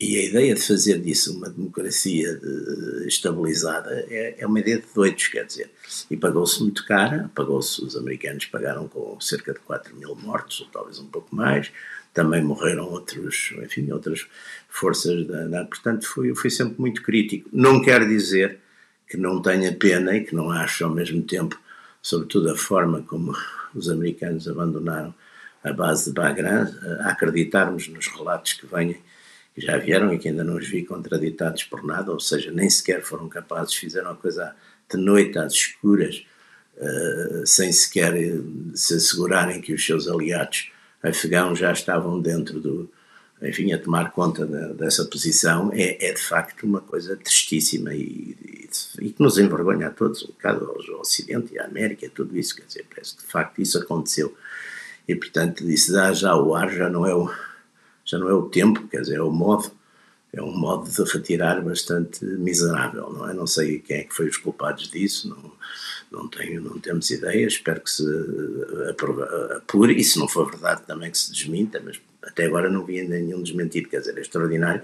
E 0.00 0.16
a 0.16 0.24
ideia 0.24 0.54
de 0.54 0.62
fazer 0.62 0.98
disso 0.98 1.36
uma 1.36 1.50
democracia 1.50 2.34
de, 2.34 3.06
estabilizada 3.06 4.06
é, 4.08 4.36
é, 4.38 4.46
uma 4.46 4.58
ideia 4.58 4.78
de 4.78 4.86
doidos, 4.94 5.28
quer 5.28 5.44
dizer. 5.44 5.70
E 6.10 6.16
pagou-se 6.16 6.58
muito 6.62 6.86
cara, 6.86 7.30
pagou-se, 7.34 7.84
os 7.84 7.94
americanos 7.94 8.46
pagaram 8.46 8.88
com 8.88 9.20
cerca 9.20 9.52
de 9.52 9.60
4 9.60 9.94
mil 9.94 10.14
mortos, 10.16 10.62
ou 10.62 10.68
talvez 10.68 10.98
um 10.98 11.06
pouco 11.06 11.36
mais, 11.36 11.70
também 12.14 12.42
morreram 12.42 12.84
outros, 12.84 13.52
enfim, 13.62 13.92
outras 13.92 14.26
forças 14.70 15.26
da, 15.26 15.46
da 15.46 15.64
portanto 15.66 16.06
fui, 16.06 16.34
fui 16.34 16.48
sempre 16.48 16.80
muito 16.80 17.02
crítico. 17.02 17.50
Não 17.52 17.82
quer 17.82 18.08
dizer 18.08 18.58
que 19.06 19.18
não 19.18 19.42
tenha 19.42 19.70
pena 19.70 20.16
e 20.16 20.24
que 20.24 20.34
não 20.34 20.50
acho 20.50 20.82
ao 20.82 20.90
mesmo 20.90 21.20
tempo, 21.22 21.60
sobretudo 22.00 22.50
a 22.50 22.56
forma 22.56 23.02
como 23.02 23.36
os 23.74 23.90
americanos 23.90 24.48
abandonaram 24.48 25.14
a 25.62 25.74
base 25.74 26.06
de 26.06 26.14
Bagram, 26.14 26.72
a 27.00 27.10
acreditarmos 27.10 27.86
nos 27.88 28.06
relatos 28.06 28.54
que 28.54 28.66
vêm, 28.66 28.96
já 29.60 29.76
vieram 29.76 30.12
e 30.12 30.18
que 30.18 30.28
ainda 30.28 30.42
não 30.42 30.56
os 30.56 30.66
vi 30.66 30.84
contraditados 30.84 31.64
por 31.64 31.84
nada, 31.84 32.12
ou 32.12 32.20
seja, 32.20 32.50
nem 32.50 32.68
sequer 32.68 33.02
foram 33.02 33.28
capazes, 33.28 33.74
fizeram 33.74 34.10
a 34.10 34.16
coisa 34.16 34.54
de 34.90 34.96
noite 34.96 35.38
às 35.38 35.52
escuras, 35.52 36.24
uh, 36.76 37.46
sem 37.46 37.70
sequer 37.72 38.14
se 38.74 38.94
assegurarem 38.94 39.60
que 39.60 39.72
os 39.72 39.84
seus 39.84 40.08
aliados 40.08 40.72
afegãos 41.02 41.58
já 41.58 41.72
estavam 41.72 42.20
dentro 42.20 42.60
do, 42.60 42.90
enfim, 43.42 43.72
a 43.72 43.78
tomar 43.78 44.12
conta 44.12 44.46
de, 44.46 44.74
dessa 44.74 45.04
posição, 45.04 45.70
é, 45.72 46.08
é, 46.08 46.12
de 46.12 46.20
facto 46.20 46.64
uma 46.64 46.80
coisa 46.80 47.16
tristíssima 47.16 47.94
e, 47.94 48.36
e, 48.40 48.68
e, 49.00 49.10
que 49.10 49.22
nos 49.22 49.38
envergonha 49.38 49.88
a 49.88 49.90
todos, 49.90 50.22
um 50.24 50.28
bocado 50.28 50.64
ao 50.66 51.00
Ocidente 51.00 51.54
e 51.54 51.58
à 51.58 51.64
América, 51.64 52.10
tudo 52.14 52.36
isso, 52.36 52.56
quer 52.56 52.66
dizer, 52.66 52.86
parece 52.88 53.16
que 53.16 53.22
de 53.22 53.28
facto 53.28 53.60
isso 53.60 53.78
aconteceu. 53.78 54.34
e 55.08 55.14
portanto 55.14 55.66
disse, 55.66 55.92
dá 55.92 56.12
já 56.12 56.36
o 56.36 56.54
ar, 56.54 56.70
já 56.70 56.90
não 56.90 57.06
é 57.06 57.14
o, 57.14 57.30
já 58.10 58.18
não 58.18 58.28
é 58.28 58.34
o 58.34 58.42
tempo, 58.42 58.86
quer 58.88 59.02
dizer, 59.02 59.16
é 59.16 59.22
o 59.22 59.30
modo, 59.30 59.70
é 60.32 60.42
um 60.42 60.56
modo 60.56 60.90
de 60.90 61.12
retirar 61.12 61.60
bastante 61.62 62.24
miserável, 62.24 63.12
não 63.12 63.28
é? 63.28 63.32
Não 63.32 63.46
sei 63.46 63.78
quem 63.78 63.98
é 63.98 64.04
que 64.04 64.14
foi 64.14 64.28
os 64.28 64.36
culpados 64.36 64.90
disso, 64.90 65.28
não, 65.28 65.52
não 66.20 66.28
tenho, 66.28 66.60
não 66.60 66.78
temos 66.78 67.10
ideia, 67.10 67.46
espero 67.46 67.80
que 67.80 67.90
se 67.90 68.04
apure, 69.56 69.94
e 69.94 70.02
se 70.02 70.18
não 70.18 70.28
for 70.28 70.50
verdade 70.50 70.82
também 70.86 71.10
que 71.10 71.18
se 71.18 71.32
desminta, 71.32 71.80
mas 71.84 72.00
até 72.22 72.46
agora 72.46 72.68
não 72.68 72.84
vi 72.84 73.02
nenhum 73.06 73.42
desmentido, 73.42 73.88
quer 73.88 74.00
dizer, 74.00 74.18
é 74.18 74.20
extraordinário 74.20 74.82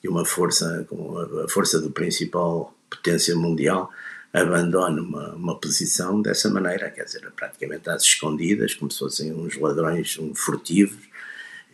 que 0.00 0.08
uma 0.08 0.24
força, 0.24 0.86
como 0.88 1.18
a 1.18 1.48
força 1.48 1.80
do 1.80 1.90
principal 1.90 2.74
potência 2.88 3.34
mundial, 3.36 3.90
abandone 4.32 5.00
uma, 5.00 5.34
uma 5.34 5.56
posição 5.58 6.22
dessa 6.22 6.48
maneira, 6.48 6.90
quer 6.90 7.04
dizer, 7.04 7.28
praticamente 7.34 7.88
às 7.90 8.02
escondidas, 8.02 8.74
como 8.74 8.90
se 8.90 8.98
fossem 8.98 9.32
uns 9.32 9.56
ladrões 9.58 10.18
um, 10.18 10.34
furtivos. 10.34 11.10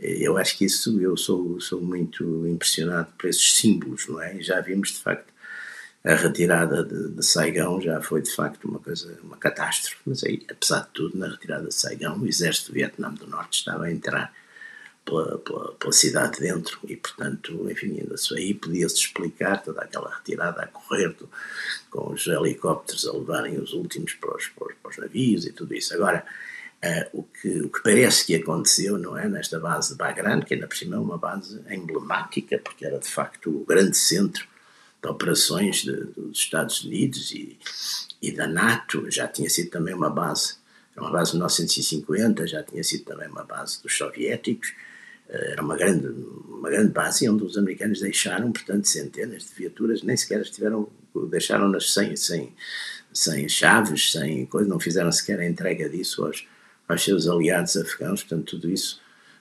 Eu 0.01 0.37
acho 0.37 0.59
que 0.59 0.65
isso, 0.67 1.01
eu 1.01 1.17
sou, 1.17 1.61
sou 1.61 1.81
muito 1.81 2.47
impressionado 2.47 3.09
por 3.19 3.29
esses 3.29 3.57
símbolos, 3.57 4.07
não 4.09 4.21
é? 4.21 4.41
Já 4.41 4.61
vimos, 4.61 4.91
de 4.91 4.99
facto, 4.99 5.33
a 6.05 6.15
retirada 6.15 6.85
de, 6.85 7.09
de 7.09 7.25
Saigão 7.25 7.81
já 7.81 8.01
foi, 8.01 8.23
de 8.23 8.31
facto, 8.31 8.69
uma 8.69 8.79
coisa, 8.79 9.19
uma 9.23 9.37
catástrofe. 9.37 9.97
Mas 10.07 10.23
aí, 10.23 10.45
apesar 10.51 10.83
de 10.83 10.91
tudo, 10.91 11.19
na 11.19 11.29
retirada 11.29 11.69
de 11.69 11.75
Saigão, 11.75 12.19
o 12.19 12.27
exército 12.27 12.71
do 12.71 12.75
Vietnã 12.75 13.13
do 13.13 13.27
Norte 13.27 13.59
estava 13.59 13.85
a 13.85 13.93
entrar 13.93 14.33
pela, 15.05 15.39
pela, 15.39 15.73
pela, 15.75 15.93
cidade 15.93 16.41
dentro 16.41 16.79
e, 16.87 16.97
portanto, 16.97 17.69
enfim, 17.71 18.01
ainda 18.01 18.15
aí 18.37 18.55
podia-se 18.55 18.97
explicar 18.97 19.63
toda 19.63 19.81
aquela 19.81 20.15
retirada 20.15 20.63
a 20.63 20.67
correr 20.67 21.09
do, 21.11 21.31
com 21.91 22.13
os 22.13 22.27
helicópteros 22.27 23.07
a 23.07 23.13
levarem 23.13 23.59
os 23.59 23.73
últimos 23.73 24.15
para 24.15 24.37
os, 24.37 24.49
para 24.49 24.67
os, 24.67 24.75
para 24.83 24.91
os 24.91 24.99
navios 24.99 25.47
e 25.47 25.53
tudo 25.53 25.75
isso. 25.75 25.95
Agora, 25.95 26.25
uh, 26.85 27.19
o, 27.19 27.23
que, 27.23 27.61
o 27.63 27.71
que 27.71 27.83
parece 27.83 28.27
que 28.27 28.35
aconteceu, 28.35 28.99
não 28.99 29.17
é, 29.17 29.29
nesta 29.29 29.59
base 29.59 29.91
de 29.91 29.97
Bagram, 29.97 30.41
que 30.41 30.55
ainda 30.55 30.67
por 30.67 30.77
cima 30.77 30.97
é 30.97 30.99
uma 30.99 31.19
base 31.19 31.61
emblemática, 31.71 32.59
porque 32.59 32.85
era 32.85 32.99
de 32.99 33.09
facto 33.09 33.51
o 33.51 33.65
grande 33.65 33.97
centro 33.97 34.47
de 35.03 35.09
operações 35.09 35.83
de, 35.83 35.93
dos 35.93 36.39
Estados 36.39 36.83
Unidos 36.85 37.33
e, 37.33 37.59
e 38.21 38.33
da 38.33 38.47
NATO, 38.47 39.11
já 39.11 39.29
tinha 39.29 39.49
sido 39.49 39.71
também 39.71 39.95
uma 39.95 40.11
base, 40.11 40.55
uma 40.97 41.11
base 41.11 41.33
de 41.33 41.37
1950, 41.37 42.47
já 42.47 42.63
tinha 42.63 42.83
sido 42.83 43.05
também 43.05 43.29
uma 43.29 43.45
base 43.45 43.83
dos 43.83 43.97
soviéticos, 43.97 44.73
eh, 45.29 45.53
era 45.53 45.63
uma 45.63 45.77
grande, 45.77 46.09
uma 46.49 46.71
grande 46.71 46.93
base 46.93 47.29
onde 47.29 47.45
os 47.45 47.59
americanos 47.59 48.01
deixaram, 48.01 48.51
portanto, 48.53 48.89
centenas 48.89 49.45
de 49.45 49.55
viaturas, 49.55 50.03
nem 50.03 50.17
sequer 50.17 50.41
estiveram, 50.41 50.89
deixaram-nas 51.31 51.93
sem, 51.93 52.17
sem, 52.17 52.55
sem 53.13 53.49
chaves, 53.49 54.13
sem 54.13 54.47
coisa, 54.47 54.69
não 54.69 54.81
fizeram 54.81 55.13
sequer 55.13 55.41
a 55.41 55.47
entrega 55.47 55.89
disso 55.89 56.25
aos, 56.25 56.47
aos 56.89 57.03
seus 57.03 57.27
aliados 57.27 57.77
afegãos, 57.77 58.23
portanto, 58.23 58.57
tudo 58.57 58.71
isso 58.71 59.01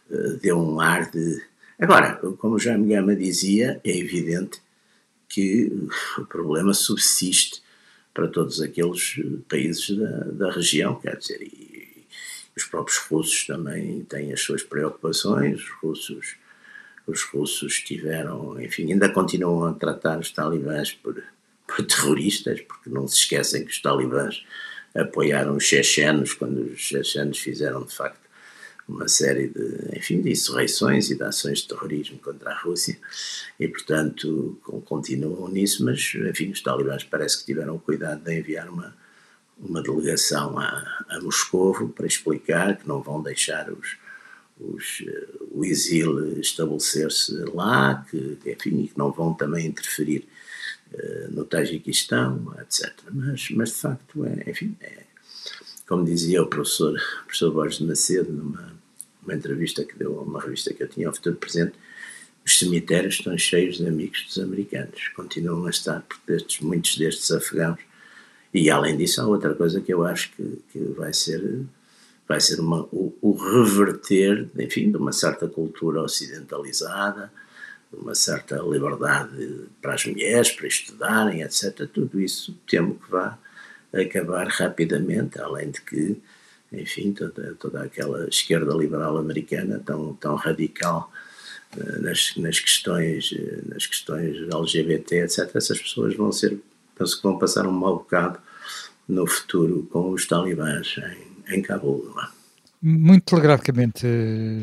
uh, 0.10 0.38
deu 0.38 0.58
um 0.58 0.80
ar 0.80 1.10
de. 1.12 1.42
Agora, 1.80 2.16
como 2.38 2.58
já 2.58 2.78
Gama 2.78 3.16
dizia, 3.16 3.80
é 3.84 3.98
evidente 3.98 4.62
que 5.28 5.72
o 6.18 6.25
problema 6.25 6.74
subsiste 6.74 7.62
para 8.14 8.28
todos 8.28 8.62
aqueles 8.62 9.20
países 9.50 9.90
da, 9.98 10.20
da 10.32 10.52
região, 10.52 10.96
quer 10.96 11.18
dizer, 11.18 11.42
e, 11.42 11.75
os 12.56 12.64
próprios 12.64 12.98
russos 13.00 13.46
também 13.46 14.06
têm 14.06 14.32
as 14.32 14.42
suas 14.42 14.64
preocupações, 14.64 15.60
os 15.60 15.70
russos, 15.82 16.36
os 17.06 17.22
russos 17.24 17.82
tiveram, 17.82 18.60
enfim, 18.62 18.94
ainda 18.94 19.10
continuam 19.10 19.66
a 19.66 19.74
tratar 19.74 20.20
os 20.20 20.32
talibãs 20.32 20.94
por, 20.94 21.22
por 21.68 21.86
terroristas, 21.86 22.62
porque 22.62 22.90
não 22.90 23.08
se 23.08 23.18
esquecem 23.18 23.66
que 23.66 23.72
os 23.72 23.82
talibãs 23.82 24.46
apoiaram 24.96 25.56
os 25.58 25.64
chechenos 25.64 26.34
quando 26.34 26.74
os 26.74 26.80
chechenos 26.80 27.38
fizeram 27.38 27.84
de 27.84 27.94
facto 27.94 28.25
uma 28.88 29.08
série 29.08 29.48
de, 29.48 29.98
enfim, 29.98 30.22
de 30.22 30.32
insurreições 30.32 31.10
e 31.10 31.16
de 31.16 31.24
ações 31.24 31.60
de 31.60 31.68
terrorismo 31.68 32.20
contra 32.20 32.52
a 32.52 32.58
Rússia. 32.58 32.98
E, 33.60 33.68
portanto, 33.68 34.60
continuam 34.86 35.50
nisso, 35.50 35.84
mas, 35.84 36.14
enfim, 36.16 36.52
os 36.52 36.62
talibãs 36.62 37.04
parece 37.04 37.39
que 37.39 37.46
tiveram 37.46 37.80
cuidado 37.80 38.24
de 38.24 38.38
enviar 38.38 38.69
uma, 38.69 38.96
uma 39.58 39.82
delegação 39.82 40.58
a, 40.60 41.06
a 41.10 41.19
Moscovo 41.19 41.89
para 41.89 42.06
explicar 42.06 42.78
que 42.78 42.88
não 42.88 43.02
vão 43.02 43.24
deixar 43.24 43.72
os, 43.72 43.98
os, 44.60 45.04
o 45.52 45.65
exílio 45.65 46.39
estabelecer-se 46.39 47.34
lá, 47.54 48.06
que, 48.10 48.38
enfim, 48.46 48.86
que 48.86 48.98
não 48.98 49.12
vão 49.12 49.34
também 49.34 49.65
interferir 49.65 50.28
no 51.31 51.45
Tajiquistão, 51.45 52.53
etc. 52.62 52.93
Mas, 53.12 53.49
mas 53.51 53.69
de 53.69 53.75
facto, 53.75 54.25
é, 54.25 54.49
enfim, 54.49 54.75
é, 54.81 55.03
como 55.88 56.05
dizia 56.05 56.41
o 56.41 56.47
professor, 56.47 56.93
o 56.93 57.25
professor 57.25 57.51
Borges 57.51 57.79
Macedo, 57.81 58.31
numa 58.31 58.75
uma 59.23 59.34
entrevista 59.34 59.84
que 59.84 59.97
deu 59.97 60.19
a 60.19 60.21
uma 60.21 60.39
revista 60.39 60.71
que 60.71 60.84
eu 60.84 60.88
tinha 60.88 61.08
ao 61.08 61.13
futuro 61.13 61.36
presente, 61.36 61.73
os 62.45 62.60
cemitérios 62.60 63.15
estão 63.15 63.36
cheios 63.36 63.77
de 63.77 63.88
amigos 63.88 64.23
dos 64.27 64.38
americanos, 64.38 65.08
continuam 65.15 65.65
a 65.65 65.71
estar, 65.71 66.01
porque 66.01 66.31
destes, 66.31 66.60
muitos 66.62 66.95
destes 66.95 67.31
afegãos 67.31 67.79
e 68.55 68.69
além 68.69 68.95
disso, 68.95 69.19
há 69.19 69.27
outra 69.27 69.53
coisa 69.53 69.81
que 69.81 69.93
eu 69.93 70.05
acho 70.05 70.31
que, 70.31 70.62
que 70.71 70.79
vai 70.97 71.13
ser 71.13 71.65
vai 72.25 72.39
ser 72.39 72.60
uma, 72.60 72.84
o, 72.84 73.13
o, 73.21 73.34
reverter, 73.34 74.49
enfim, 74.58 74.89
de 74.89 74.97
uma 74.97 75.12
certa 75.12 75.47
cultura 75.47 76.01
ocidentalizada, 76.01 77.25
de 77.25 77.31
uma 77.99 78.15
certa 78.15 78.58
liberdade 78.58 79.67
para 79.81 79.93
as 79.93 80.05
mulheres, 80.05 80.51
para 80.51 80.67
estudarem, 80.67 81.41
etc. 81.41 81.88
Tudo 81.91 82.19
isso 82.19 82.58
temo 82.67 82.95
que 82.95 83.10
vá 83.10 83.38
acabar 83.93 84.47
rapidamente, 84.47 85.39
além 85.39 85.71
de 85.71 85.81
que, 85.81 86.21
enfim, 86.71 87.13
toda, 87.13 87.55
toda 87.55 87.84
aquela 87.84 88.27
esquerda 88.27 88.73
liberal 88.73 89.17
americana 89.17 89.81
tão, 89.86 90.13
tão 90.15 90.36
radical 90.36 91.12
eh, 91.77 91.99
nas, 91.99 92.36
nas, 92.36 92.60
questões, 92.60 93.34
eh, 93.38 93.62
nas 93.67 93.86
questões 93.86 94.38
LGBT, 94.38 95.23
etc., 95.23 95.55
essas 95.55 95.79
pessoas 95.79 96.15
vão 96.15 96.31
ser, 96.31 96.60
penso 96.97 97.17
que 97.17 97.23
vão 97.23 97.38
passar 97.38 97.65
um 97.65 97.71
mau 97.71 97.97
bocado 97.97 98.39
no 99.08 99.25
futuro 99.27 99.88
com 99.91 100.12
os 100.12 100.25
talibãs 100.25 100.95
em, 100.97 101.55
em 101.55 101.62
Cabul. 101.62 102.13
É? 102.21 102.27
Muito 102.81 103.23
telegraficamente, 103.23 104.05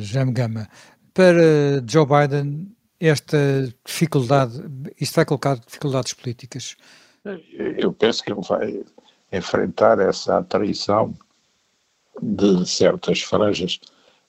Jam 0.01 0.33
Gama, 0.33 0.69
para 1.15 1.83
Joe 1.89 2.07
Biden, 2.07 2.69
esta 3.09 3.37
dificuldade, 3.85 4.63
isto 5.01 5.15
vai 5.17 5.25
colocar 5.25 5.59
dificuldades 5.59 6.15
políticas? 6.15 6.77
Eu 7.77 7.93
penso 7.93 8.23
que 8.23 8.33
ele 8.33 8.41
vai 8.43 8.85
enfrentar 9.33 9.99
essa 9.99 10.43
traição 10.45 11.15
de 12.21 12.69
certas 12.69 13.21
franjas 13.23 13.81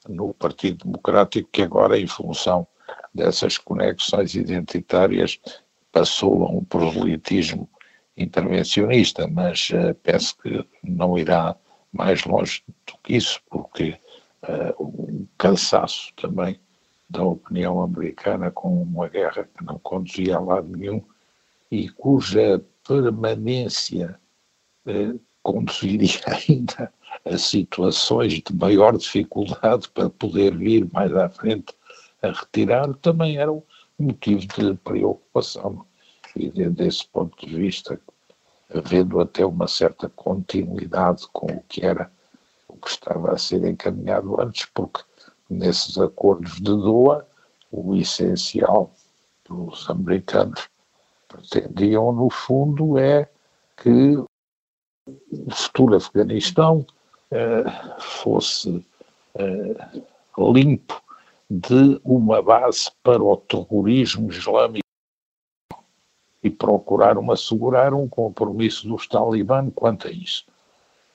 no 0.08 0.34
Partido 0.34 0.86
Democrático, 0.86 1.50
que 1.52 1.62
agora, 1.62 2.00
em 2.00 2.08
função 2.08 2.66
dessas 3.14 3.58
conexões 3.58 4.34
identitárias, 4.34 5.40
passou 5.92 6.46
a 6.46 6.50
um 6.50 6.64
proselitismo 6.64 7.70
intervencionista, 8.18 9.28
mas 9.28 9.70
uh, 9.70 9.94
penso 10.02 10.36
que 10.38 10.66
não 10.84 11.18
irá 11.18 11.56
mais 11.92 12.26
longe 12.26 12.64
do 12.68 12.98
que 13.04 13.16
isso, 13.18 13.40
porque 13.50 14.00
uh, 14.44 14.84
o 14.84 15.28
cansaço 15.38 16.12
também 16.16 16.60
da 17.14 17.24
opinião 17.24 17.82
americana 17.82 18.50
com 18.50 18.82
uma 18.82 19.08
guerra 19.08 19.48
que 19.56 19.64
não 19.64 19.78
conduzia 19.80 20.36
a 20.36 20.40
lado 20.40 20.68
nenhum 20.76 21.02
e 21.72 21.88
cuja 21.90 22.62
permanência 22.86 24.20
uh, 24.88 25.20
conduziria 25.44 26.20
ainda 26.26 26.92
a 27.24 27.38
situações 27.38 28.34
de 28.34 28.56
maior 28.56 28.98
dificuldade 28.98 29.88
para 29.90 30.10
poder 30.10 30.58
vir 30.58 30.90
mais 30.92 31.16
à 31.16 31.30
frente 31.30 31.74
a 32.22 32.32
retirar, 32.32 32.92
também 32.96 33.38
era 33.38 33.52
um 33.52 33.62
motivo 34.00 34.42
de 34.48 34.74
preocupação. 34.84 35.86
E 36.36 36.50
desse 36.50 37.08
ponto 37.08 37.46
de 37.46 37.56
vista, 37.56 38.00
havendo 38.74 39.20
até 39.20 39.46
uma 39.46 39.68
certa 39.68 40.10
continuidade 40.10 41.28
com 41.32 41.46
o 41.46 41.64
que 41.70 41.86
era 41.86 42.12
o 42.68 42.76
que 42.76 42.90
estava 42.90 43.34
a 43.34 43.38
ser 43.38 43.64
encaminhado 43.66 44.42
antes, 44.42 44.66
porque 44.74 45.02
nesses 45.54 45.98
acordos 45.98 46.56
de 46.56 46.64
Doha, 46.64 47.26
o 47.72 47.96
essencial 47.96 48.92
que 49.44 49.54
os 49.54 49.90
americanos 49.90 50.70
pretendiam, 51.28 52.12
no 52.12 52.30
fundo, 52.30 52.98
é 52.98 53.30
que 53.78 54.16
o 54.18 54.28
futuro 55.52 55.96
Afeganistão 55.96 56.86
eh, 57.32 57.64
fosse 58.00 58.86
eh, 59.36 60.02
limpo 60.38 61.02
de 61.50 62.00
uma 62.04 62.42
base 62.42 62.92
para 63.02 63.22
o 63.22 63.38
terrorismo 63.38 64.32
islâmico 64.32 64.84
e 66.44 66.50
procuraram 66.50 67.32
assegurar 67.32 67.94
um 67.94 68.08
compromisso 68.08 68.88
dos 68.88 69.08
talibã 69.08 69.70
quanto 69.70 70.08
a 70.08 70.12
isso. 70.12 70.46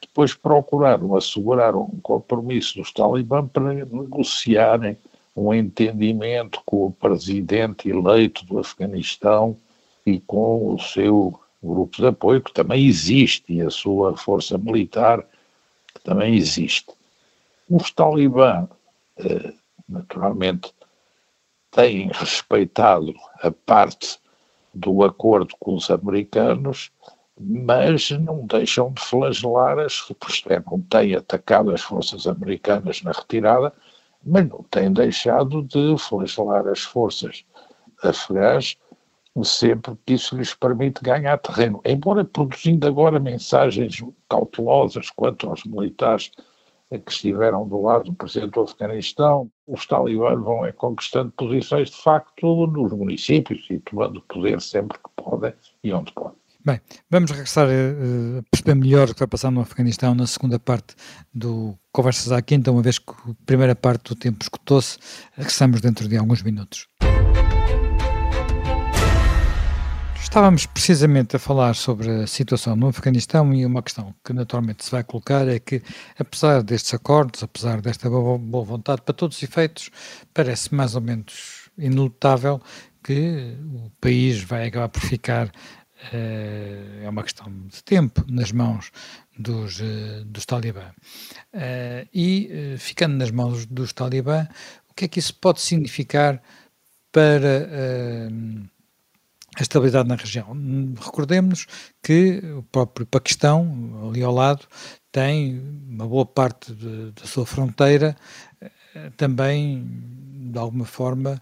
Depois 0.01 0.35
procuraram 0.35 1.17
assegurar 1.17 1.75
um 1.77 1.99
compromisso 2.03 2.79
dos 2.79 2.93
talibã 2.93 3.47
para 3.47 3.73
negociarem 3.73 4.97
um 5.35 5.55
entendimento 5.55 6.61
com 6.65 6.87
o 6.87 6.93
presidente 6.93 7.89
eleito 7.89 8.45
do 8.45 8.59
Afeganistão 8.59 9.57
e 10.05 10.19
com 10.21 10.75
o 10.75 10.79
seu 10.79 11.39
grupo 11.63 11.97
de 11.97 12.07
apoio, 12.07 12.43
que 12.43 12.53
também 12.53 12.87
existe, 12.87 13.53
e 13.53 13.61
a 13.61 13.71
sua 13.71 14.17
força 14.17 14.57
militar, 14.57 15.25
que 15.95 16.01
também 16.03 16.35
existe. 16.35 16.93
Os 17.69 17.91
talibã, 17.91 18.69
eh, 19.19 19.53
naturalmente, 19.89 20.73
têm 21.71 22.09
respeitado 22.09 23.15
a 23.43 23.51
parte 23.51 24.19
do 24.73 25.05
acordo 25.05 25.55
com 25.59 25.75
os 25.75 25.91
americanos, 25.91 26.91
mas 27.40 28.11
não 28.11 28.46
deixam 28.46 28.92
de 28.92 29.03
flagelar 29.03 29.79
as, 29.79 29.92
isto 30.29 30.53
é, 30.53 30.62
não 30.70 30.81
têm 30.83 31.14
atacado 31.14 31.70
as 31.70 31.83
forças 31.83 32.27
americanas 32.27 33.03
na 33.03 33.12
retirada, 33.12 33.72
mas 34.24 34.48
não 34.48 34.62
têm 34.64 34.92
deixado 34.92 35.62
de 35.62 35.96
flagelar 35.98 36.66
as 36.66 36.81
forças 36.81 37.44
afegãs 38.03 38.77
sempre 39.44 39.96
que 40.05 40.14
isso 40.14 40.37
lhes 40.37 40.55
permite 40.55 41.03
ganhar 41.03 41.38
terreno, 41.38 41.81
embora 41.85 42.24
produzindo 42.24 42.87
agora 42.87 43.20
mensagens 43.20 44.03
cautelosas 44.29 45.11
quanto 45.11 45.48
aos 45.48 45.64
militares 45.64 46.31
que 46.90 47.12
estiveram 47.12 47.68
do 47.68 47.83
lado 47.83 48.05
do 48.05 48.14
presidente 48.14 48.53
do 48.53 48.62
Afeganistão, 48.62 49.51
os 49.66 49.87
talibãs 49.87 50.40
vão 50.40 50.64
é, 50.64 50.72
conquistando 50.72 51.31
posições 51.33 51.90
de 51.90 51.96
facto 51.96 52.66
nos 52.66 52.92
municípios 52.92 53.66
e 53.68 53.79
tomando 53.79 54.22
poder 54.22 54.61
sempre 54.61 54.98
que 54.98 55.11
podem 55.22 55.53
e 55.85 55.92
onde 55.92 56.12
podem. 56.12 56.48
Bem, 56.69 56.83
vamos 57.09 57.31
regressar 57.31 57.67
a, 57.67 57.71
a 57.71 58.43
perceber 58.51 58.75
melhor 58.75 59.09
o 59.09 59.15
que 59.15 59.21
vai 59.21 59.27
passar 59.27 59.51
no 59.51 59.63
Afeganistão 59.63 60.15
na 60.15 60.27
segunda 60.27 60.59
parte 60.59 60.95
do 61.33 61.75
Conversas 61.91 62.31
à 62.31 62.43
Quinta, 62.43 62.71
uma 62.71 62.83
vez 62.83 62.99
que 62.99 63.11
a 63.11 63.35
primeira 63.47 63.75
parte 63.75 64.11
do 64.11 64.15
tempo 64.15 64.43
escutou-se, 64.43 64.99
regressamos 65.33 65.81
dentro 65.81 66.07
de 66.07 66.19
alguns 66.19 66.43
minutos. 66.43 66.87
Estávamos 70.21 70.67
precisamente 70.67 71.37
a 71.37 71.39
falar 71.39 71.75
sobre 71.75 72.11
a 72.11 72.27
situação 72.27 72.77
no 72.77 72.89
Afeganistão 72.89 73.55
e 73.55 73.65
uma 73.65 73.83
questão 73.83 74.15
que 74.23 74.35
naturalmente 74.35 74.85
se 74.85 74.91
vai 74.91 75.03
colocar 75.03 75.49
é 75.49 75.59
que, 75.59 75.83
apesar 76.19 76.63
destes 76.63 76.93
acordos, 76.93 77.43
apesar 77.43 77.81
desta 77.81 78.11
boa 78.11 78.63
vontade, 78.63 79.01
para 79.01 79.15
todos 79.15 79.39
os 79.39 79.43
efeitos, 79.43 79.89
parece 80.35 80.75
mais 80.75 80.95
ou 80.95 81.01
menos 81.01 81.71
inelutável 81.79 82.61
que 83.09 83.57
o 83.73 83.91
país 84.01 84.43
vai 84.43 84.67
acabar 84.67 84.89
por 84.89 85.01
ficar, 85.01 85.47
eh, 85.47 85.51
é 86.13 87.09
uma 87.09 87.23
questão 87.23 87.53
de 87.67 87.83
tempo, 87.83 88.25
nas 88.29 88.53
mãos 88.53 88.91
dos, 89.39 89.81
eh, 89.81 90.23
dos 90.25 90.47
talibã. 90.47 90.93
Eh, 91.53 92.07
e, 92.15 92.77
ficando 92.79 93.17
nas 93.17 93.31
mãos 93.31 93.67
dos 93.67 93.93
talibã, 93.93 94.47
o 94.89 94.95
que 94.95 95.05
é 95.05 95.09
que 95.09 95.19
isso 95.19 95.35
pode 95.35 95.61
significar 95.61 96.43
para 97.11 97.69
a 99.57 99.63
estabilidade 99.63 100.09
na 100.09 100.15
região. 100.15 100.57
Recordemos 101.01 101.67
que 102.03 102.41
o 102.57 102.63
próprio 102.63 103.07
Paquistão, 103.07 104.09
ali 104.09 104.23
ao 104.23 104.33
lado, 104.33 104.67
tem 105.11 105.61
uma 105.89 106.07
boa 106.07 106.27
parte 106.27 106.73
de, 106.73 107.13
da 107.13 107.25
sua 107.25 107.45
fronteira 107.47 108.17
eh, 108.61 109.11
também, 109.17 109.85
de 110.53 110.59
alguma 110.59 110.85
forma, 110.85 111.41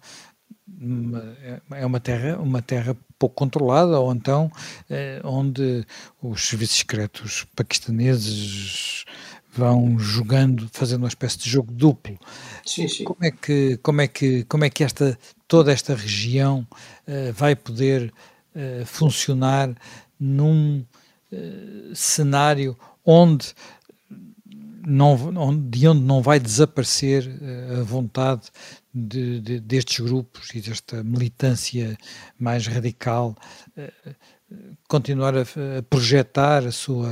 é 1.70 1.86
uma 1.86 2.00
terra, 2.00 2.38
uma 2.38 2.60
terra 2.60 2.96
pouco 3.18 3.34
controlada, 3.34 3.98
ou 3.98 4.12
então 4.12 4.50
eh, 4.90 5.20
onde 5.24 5.86
os 6.20 6.48
serviços 6.48 6.78
secretos 6.78 7.46
paquistaneses 7.54 9.04
vão 9.52 9.98
jogando, 9.98 10.68
fazendo 10.72 11.02
uma 11.02 11.08
espécie 11.08 11.38
de 11.38 11.48
jogo 11.48 11.72
duplo. 11.72 12.18
Sim, 12.64 12.88
sim. 12.88 13.04
Como 13.04 13.24
é 13.24 13.30
que, 13.30 13.78
como 13.78 14.00
é 14.00 14.08
que, 14.08 14.44
como 14.44 14.64
é 14.64 14.70
que 14.70 14.84
esta, 14.84 15.18
toda 15.48 15.72
esta 15.72 15.94
região 15.94 16.66
uh, 17.08 17.32
vai 17.32 17.56
poder 17.56 18.12
uh, 18.54 18.84
funcionar 18.84 19.74
num 20.18 20.84
cenário 21.92 22.78
onde 23.04 23.52
não, 24.86 25.14
onde, 25.36 25.78
de 25.78 25.88
onde 25.88 26.00
não 26.00 26.22
vai 26.22 26.38
desaparecer 26.38 27.28
a 27.78 27.82
vontade 27.82 28.48
de, 28.96 29.40
de, 29.40 29.60
destes 29.60 30.00
grupos 30.00 30.48
e 30.54 30.60
desta 30.60 31.04
militância 31.04 31.98
mais 32.38 32.66
radical 32.66 33.36
continuar 34.88 35.36
a, 35.36 35.42
a 35.42 35.82
projetar 35.90 36.64
a 36.64 36.72
sua, 36.72 37.10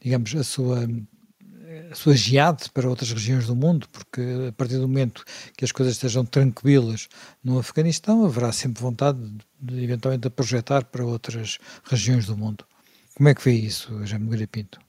digamos, 0.00 0.34
a 0.34 0.44
sua 0.44 0.86
sua 1.92 2.16
geade 2.16 2.70
para 2.72 2.88
outras 2.88 3.12
regiões 3.12 3.46
do 3.46 3.54
mundo, 3.54 3.86
porque 3.90 4.20
a 4.48 4.52
partir 4.52 4.76
do 4.76 4.88
momento 4.88 5.24
que 5.56 5.64
as 5.64 5.72
coisas 5.72 5.94
estejam 5.94 6.24
tranquilas 6.24 7.08
no 7.44 7.58
Afeganistão, 7.58 8.24
haverá 8.24 8.50
sempre 8.50 8.82
vontade 8.82 9.18
de, 9.20 9.76
de 9.76 9.84
eventualmente 9.84 10.26
a 10.26 10.30
projetar 10.30 10.84
para 10.84 11.04
outras 11.04 11.58
regiões 11.84 12.26
do 12.26 12.36
mundo. 12.36 12.64
Como 13.14 13.28
é 13.28 13.34
que 13.34 13.44
vê 13.44 13.52
isso, 13.52 14.04
Jaime 14.06 14.46
Pinto? 14.46 14.85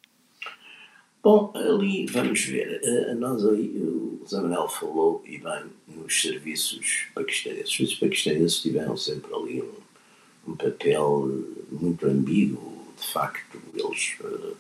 Bom, 1.24 1.52
ali 1.56 2.06
vamos 2.06 2.42
ver. 2.46 2.82
A, 2.84 3.16
nós 3.16 3.46
ali, 3.46 3.78
o 3.80 4.26
Zé 4.28 4.38
falou 4.70 5.24
e 5.26 5.38
bem 5.38 5.66
nos 5.88 6.22
serviços 6.22 7.08
paquistaneses. 7.14 7.70
Os 7.70 7.76
serviços 7.76 8.00
paquistaneses 8.00 8.62
tiveram 8.62 8.96
sempre 8.96 9.34
ali 9.34 9.62
um, 9.62 10.52
um 10.52 10.56
papel 10.56 11.44
muito 11.72 12.06
ambíguo. 12.06 12.78
De 12.98 13.08
facto, 13.14 13.62
eles 13.76 14.16
uh, 14.22 14.56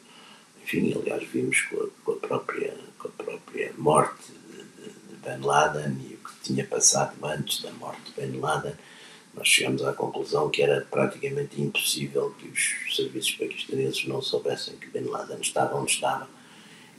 enfim, 0.67 0.93
aliás, 0.99 1.23
vimos 1.29 1.61
com 1.61 1.77
a, 1.77 1.87
com 2.03 2.11
a, 2.11 2.15
própria, 2.15 2.73
com 2.99 3.07
a 3.07 3.11
própria 3.11 3.73
morte 3.77 4.33
de, 4.51 4.57
de, 4.57 4.89
de 4.89 5.15
Ben 5.23 5.39
Laden 5.39 5.97
e 6.09 6.15
o 6.15 6.17
que 6.17 6.33
tinha 6.43 6.65
passado 6.67 7.15
antes 7.25 7.61
da 7.61 7.71
morte 7.71 8.01
de 8.11 8.19
Ben 8.19 8.37
Laden, 8.37 8.73
nós 9.33 9.47
chegamos 9.47 9.81
à 9.85 9.93
conclusão 9.93 10.49
que 10.49 10.61
era 10.61 10.81
praticamente 10.81 11.61
impossível 11.61 12.35
que 12.37 12.49
os 12.49 12.97
serviços 12.97 13.31
paquistaneses 13.35 14.05
não 14.07 14.21
soubessem 14.21 14.75
que 14.75 14.89
Ben 14.89 15.05
Laden 15.05 15.39
estava 15.39 15.77
onde 15.77 15.91
estava. 15.91 16.27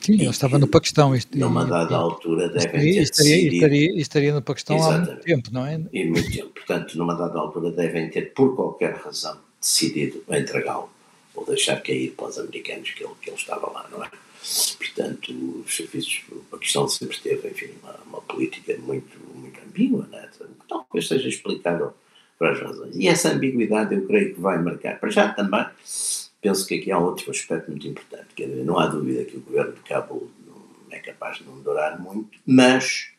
Sim, 0.00 0.14
ele 0.14 0.30
estava 0.30 0.58
no 0.58 0.66
Paquistão. 0.66 1.14
Isto, 1.14 1.38
numa 1.38 1.64
dada 1.64 1.96
altura 1.96 2.48
devem 2.48 2.66
estaria, 2.66 2.94
ter 2.94 3.02
estaria. 3.02 3.52
Estaria, 3.52 4.00
estaria 4.00 4.34
no 4.34 4.42
Paquistão 4.42 4.76
Exatamente. 4.76 5.08
há 5.08 5.12
muito 5.12 5.24
tempo, 5.24 5.50
não 5.52 5.66
é? 5.66 5.80
E 5.92 6.04
muito 6.04 6.30
tempo. 6.30 6.48
Portanto, 6.50 6.96
numa 6.96 7.14
dada 7.14 7.38
altura 7.38 7.70
devem 7.70 8.08
ter, 8.08 8.32
por 8.32 8.54
qualquer 8.54 8.94
razão, 8.94 9.38
decidido 9.60 10.22
entregá-lo 10.30 10.90
ou 11.34 11.44
deixar 11.44 11.80
cair 11.82 12.10
para 12.12 12.26
os 12.26 12.38
americanos 12.38 12.90
que 12.90 13.04
ele, 13.04 13.12
que 13.20 13.30
ele 13.30 13.36
estava 13.36 13.70
lá, 13.70 13.88
não 13.90 14.02
é? 14.02 14.10
Portanto, 14.76 15.62
os 15.66 15.76
serviços, 15.76 16.22
a 16.30 16.50
Paquistão 16.52 16.88
sempre 16.88 17.18
teve, 17.18 17.48
enfim, 17.48 17.70
uma, 17.82 17.94
uma 18.06 18.20
política 18.22 18.76
muito, 18.78 19.18
muito 19.34 19.60
ambígua, 19.66 20.08
não 20.10 20.18
é? 20.18 20.28
talvez 20.68 21.08
seja 21.08 21.28
explicável 21.28 21.92
para 22.38 22.52
as 22.52 22.60
razões. 22.60 22.94
E 22.96 23.08
essa 23.08 23.32
ambiguidade 23.32 23.94
eu 23.94 24.06
creio 24.06 24.34
que 24.34 24.40
vai 24.40 24.58
marcar. 24.62 24.98
Para 25.00 25.10
já 25.10 25.28
também, 25.30 25.66
penso 26.40 26.66
que 26.66 26.76
aqui 26.76 26.90
há 26.90 26.98
outro 26.98 27.30
aspecto 27.30 27.70
muito 27.70 27.86
importante, 27.86 28.34
quer 28.34 28.48
dizer, 28.48 28.64
não 28.64 28.78
há 28.78 28.86
dúvida 28.86 29.24
que 29.24 29.36
o 29.36 29.40
governo 29.40 29.72
de 29.72 29.80
Cabo 29.80 30.30
não 30.46 30.56
é 30.90 30.98
capaz 30.98 31.38
de 31.38 31.44
não 31.44 31.60
durar 31.60 32.00
muito, 32.00 32.38
mas 32.46 33.10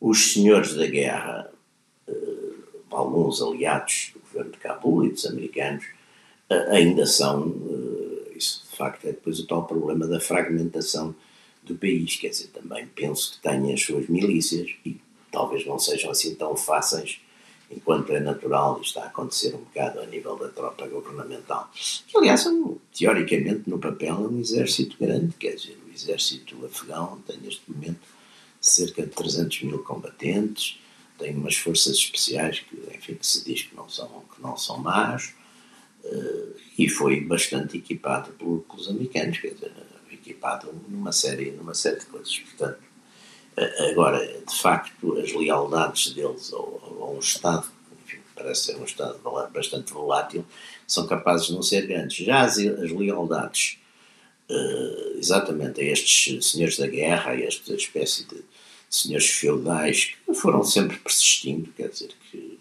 os 0.00 0.32
senhores 0.32 0.74
da 0.74 0.86
guerra, 0.86 1.50
eh, 2.08 2.12
alguns 2.90 3.40
aliados 3.40 4.10
do 4.14 4.20
governo 4.20 4.52
de 4.52 4.58
Cabo 4.58 5.04
e 5.04 5.10
dos 5.10 5.26
americanos, 5.26 5.84
ainda 6.70 7.06
são, 7.06 7.54
eh, 7.70 8.32
isso 8.36 8.66
de 8.70 8.76
facto 8.76 9.04
é 9.06 9.12
depois 9.12 9.38
o 9.40 9.46
tal 9.46 9.64
problema 9.66 10.06
da 10.06 10.20
fragmentação 10.20 11.14
do 11.62 11.74
país, 11.74 12.16
quer 12.16 12.28
dizer, 12.28 12.48
também 12.48 12.86
penso 12.94 13.32
que 13.32 13.42
têm 13.42 13.72
as 13.72 13.82
suas 13.82 14.08
milícias 14.08 14.70
e 14.84 15.00
talvez 15.32 15.66
não 15.66 15.78
sejam 15.78 16.10
assim 16.10 16.34
tão 16.34 16.56
fáceis 16.56 17.20
enquanto 17.70 18.12
é 18.12 18.20
natural 18.20 18.80
está 18.80 19.02
a 19.02 19.06
acontecer 19.06 19.54
um 19.54 19.58
bocado 19.58 20.00
a 20.00 20.06
nível 20.06 20.36
da 20.36 20.48
tropa 20.48 20.86
governamental. 20.86 21.70
Que, 22.06 22.16
aliás, 22.16 22.44
teoricamente, 22.96 23.68
no 23.68 23.78
papel, 23.78 24.14
é 24.14 24.28
um 24.28 24.38
exército 24.40 24.96
grande, 24.98 25.34
quer 25.38 25.54
dizer, 25.54 25.78
o 25.86 25.92
exército 25.92 26.64
afegão 26.64 27.20
tem 27.26 27.38
neste 27.38 27.62
momento 27.70 28.06
cerca 28.60 29.02
de 29.02 29.10
300 29.10 29.62
mil 29.62 29.78
combatentes, 29.80 30.78
tem 31.18 31.34
umas 31.34 31.56
forças 31.56 31.96
especiais 31.96 32.60
que, 32.60 32.76
enfim, 32.94 33.14
que 33.14 33.26
se 33.26 33.44
diz 33.44 33.62
que 33.62 33.74
não 33.74 33.88
são, 33.88 34.22
que 34.34 34.42
não 34.42 34.56
são 34.56 34.78
más, 34.78 35.34
Uh, 36.04 36.54
e 36.78 36.88
foi 36.88 37.20
bastante 37.20 37.78
equipado 37.78 38.30
pelos 38.34 38.88
americanos, 38.88 39.38
quer 39.38 39.54
dizer, 39.54 39.72
equipado 40.12 40.72
numa 40.88 41.12
série, 41.12 41.50
numa 41.50 41.74
série 41.74 41.98
de 41.98 42.06
coisas. 42.06 42.38
Portanto, 42.38 42.78
agora, 43.90 44.26
de 44.26 44.58
facto, 44.58 45.18
as 45.18 45.32
lealdades 45.32 46.12
deles 46.12 46.52
ao, 46.52 46.80
ao 47.00 47.16
um 47.16 47.18
Estado, 47.18 47.66
enfim, 48.04 48.18
parece 48.34 48.64
ser 48.64 48.76
um 48.76 48.84
Estado 48.84 49.18
bastante 49.52 49.92
volátil, 49.92 50.44
são 50.86 51.06
capazes 51.06 51.46
de 51.46 51.54
não 51.54 51.62
ser 51.62 51.86
grandes. 51.86 52.24
Já 52.24 52.42
as, 52.42 52.58
as 52.58 52.90
lealdades, 52.90 53.78
uh, 54.50 55.18
exatamente 55.18 55.80
a 55.80 55.84
estes 55.84 56.46
senhores 56.46 56.76
da 56.76 56.86
guerra, 56.86 57.30
a 57.30 57.40
esta 57.40 57.74
espécie 57.74 58.24
de 58.24 58.42
senhores 58.90 59.28
feudais, 59.30 60.14
que 60.26 60.34
foram 60.34 60.62
sempre 60.62 60.98
persistindo, 60.98 61.72
quer 61.72 61.88
dizer, 61.88 62.10
que 62.30 62.58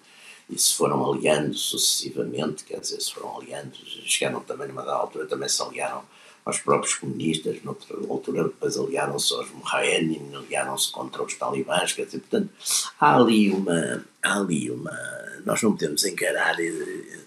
e 0.48 0.60
se 0.60 0.76
foram 0.76 1.04
aliando 1.12 1.56
sucessivamente, 1.56 2.64
quer 2.66 2.80
dizer, 2.80 3.02
se 3.02 3.12
foram 3.12 3.38
aliando, 3.38 3.76
chegaram 4.06 4.42
também 4.42 4.68
numa 4.68 4.84
altura, 4.84 5.26
também 5.26 5.50
se 5.50 5.60
aliaram 5.62 6.04
aos 6.46 6.60
próprios 6.60 6.94
comunistas, 6.94 7.58
noutra 7.64 7.98
altura 8.08 8.44
depois 8.44 8.78
aliaram-se 8.78 9.34
aos 9.34 9.50
Mohaenin, 9.50 10.36
aliaram-se 10.36 10.92
contra 10.92 11.24
os 11.24 11.34
talibãs, 11.34 11.92
quer 11.92 12.06
dizer, 12.06 12.20
portanto, 12.20 12.50
há 13.00 13.16
ali 13.16 13.50
uma, 13.50 14.06
há 14.22 14.38
ali 14.38 14.70
uma, 14.70 14.96
nós 15.44 15.64
não 15.64 15.72
podemos 15.72 16.06
encarar 16.06 16.60
eh, 16.60 17.20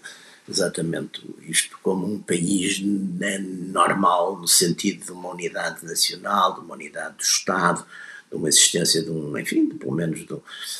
exatamente 0.47 1.21
isto 1.41 1.77
como 1.83 2.07
um 2.07 2.19
país 2.19 2.79
né, 2.81 3.37
normal, 3.39 4.39
no 4.39 4.47
sentido 4.47 5.05
de 5.05 5.11
uma 5.11 5.31
unidade 5.31 5.85
nacional, 5.85 6.53
de 6.53 6.61
uma 6.61 6.75
unidade 6.75 7.17
do 7.17 7.23
Estado, 7.23 7.85
de 8.29 8.37
uma 8.37 8.47
existência 8.47 9.03
de 9.03 9.09
um, 9.09 9.37
enfim, 9.37 9.67
pelo 9.67 9.91
menos 9.91 10.25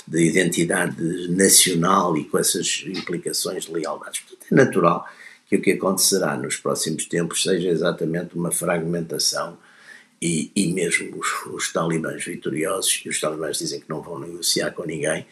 de, 0.08 0.24
identidade 0.24 1.28
nacional 1.28 2.16
e 2.16 2.24
com 2.24 2.38
essas 2.38 2.86
implicações 2.88 3.66
de 3.66 3.74
lealdades. 3.74 4.22
Portanto, 4.22 4.46
é 4.50 4.56
natural 4.56 5.10
que 5.50 5.56
o 5.56 5.62
que 5.62 5.72
acontecerá 5.72 6.38
nos 6.38 6.58
próximos 6.58 7.06
tempos 7.06 7.42
seja 7.42 7.70
exatamente 7.70 8.36
uma 8.36 8.52
fragmentação 8.52 9.58
e, 10.22 10.52
e 10.56 10.72
mesmo 10.74 11.18
os, 11.18 11.28
os 11.48 11.74
talibãs 11.74 12.24
vitoriosos, 12.24 13.02
e 13.06 13.10
os 13.10 13.20
talibãs 13.20 13.58
dizem 13.58 13.80
que 13.80 13.90
não 13.90 14.02
vão 14.02 14.20
negociar 14.20 14.72
com 14.72 14.86
ninguém, 14.86 15.26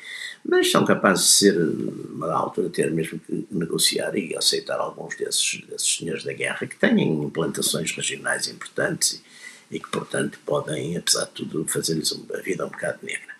mas 0.43 0.71
são 0.71 0.86
capazes 0.86 1.25
de 1.25 1.32
ser, 1.32 1.58
uma 1.58 2.34
altura, 2.34 2.69
ter 2.69 2.89
mesmo 2.91 3.19
que 3.19 3.45
negociar 3.51 4.15
e 4.17 4.36
aceitar 4.36 4.80
alguns 4.80 5.15
desses, 5.15 5.62
desses 5.67 5.97
senhores 5.97 6.23
da 6.23 6.34
guerra 6.34 6.65
que 6.65 6.77
têm 6.77 7.23
implantações 7.23 7.91
regionais 7.91 8.47
importantes 8.47 9.21
e, 9.69 9.75
e 9.75 9.80
que, 9.80 9.89
portanto, 9.89 10.39
podem, 10.45 10.97
apesar 10.97 11.25
de 11.25 11.32
tudo, 11.32 11.67
fazer-lhes 11.67 12.17
a 12.34 12.41
vida 12.41 12.65
um 12.65 12.69
bocado 12.69 12.99
negra. 13.03 13.36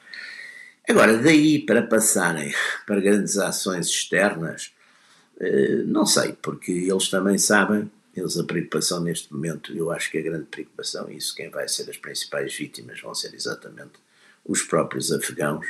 Agora, 0.88 1.18
daí 1.18 1.60
para 1.60 1.82
passarem 1.82 2.54
para 2.86 3.00
grandes 3.00 3.38
ações 3.38 3.88
externas, 3.88 4.72
não 5.86 6.06
sei, 6.06 6.34
porque 6.42 6.72
eles 6.72 7.10
também 7.10 7.38
sabem 7.38 7.90
eles, 8.20 8.38
a 8.38 8.44
preocupação 8.44 9.00
neste 9.00 9.32
momento, 9.32 9.72
eu 9.78 9.92
acho 9.92 10.10
que 10.10 10.18
a 10.18 10.22
grande 10.22 10.46
preocupação, 10.46 11.10
isso 11.12 11.36
quem 11.36 11.50
vai 11.50 11.68
ser 11.68 11.88
as 11.90 11.98
principais 11.98 12.56
vítimas 12.56 13.00
vão 13.00 13.14
ser 13.14 13.34
exatamente 13.36 13.94
os 14.44 14.64
próprios 14.64 15.12
afegãos, 15.12 15.68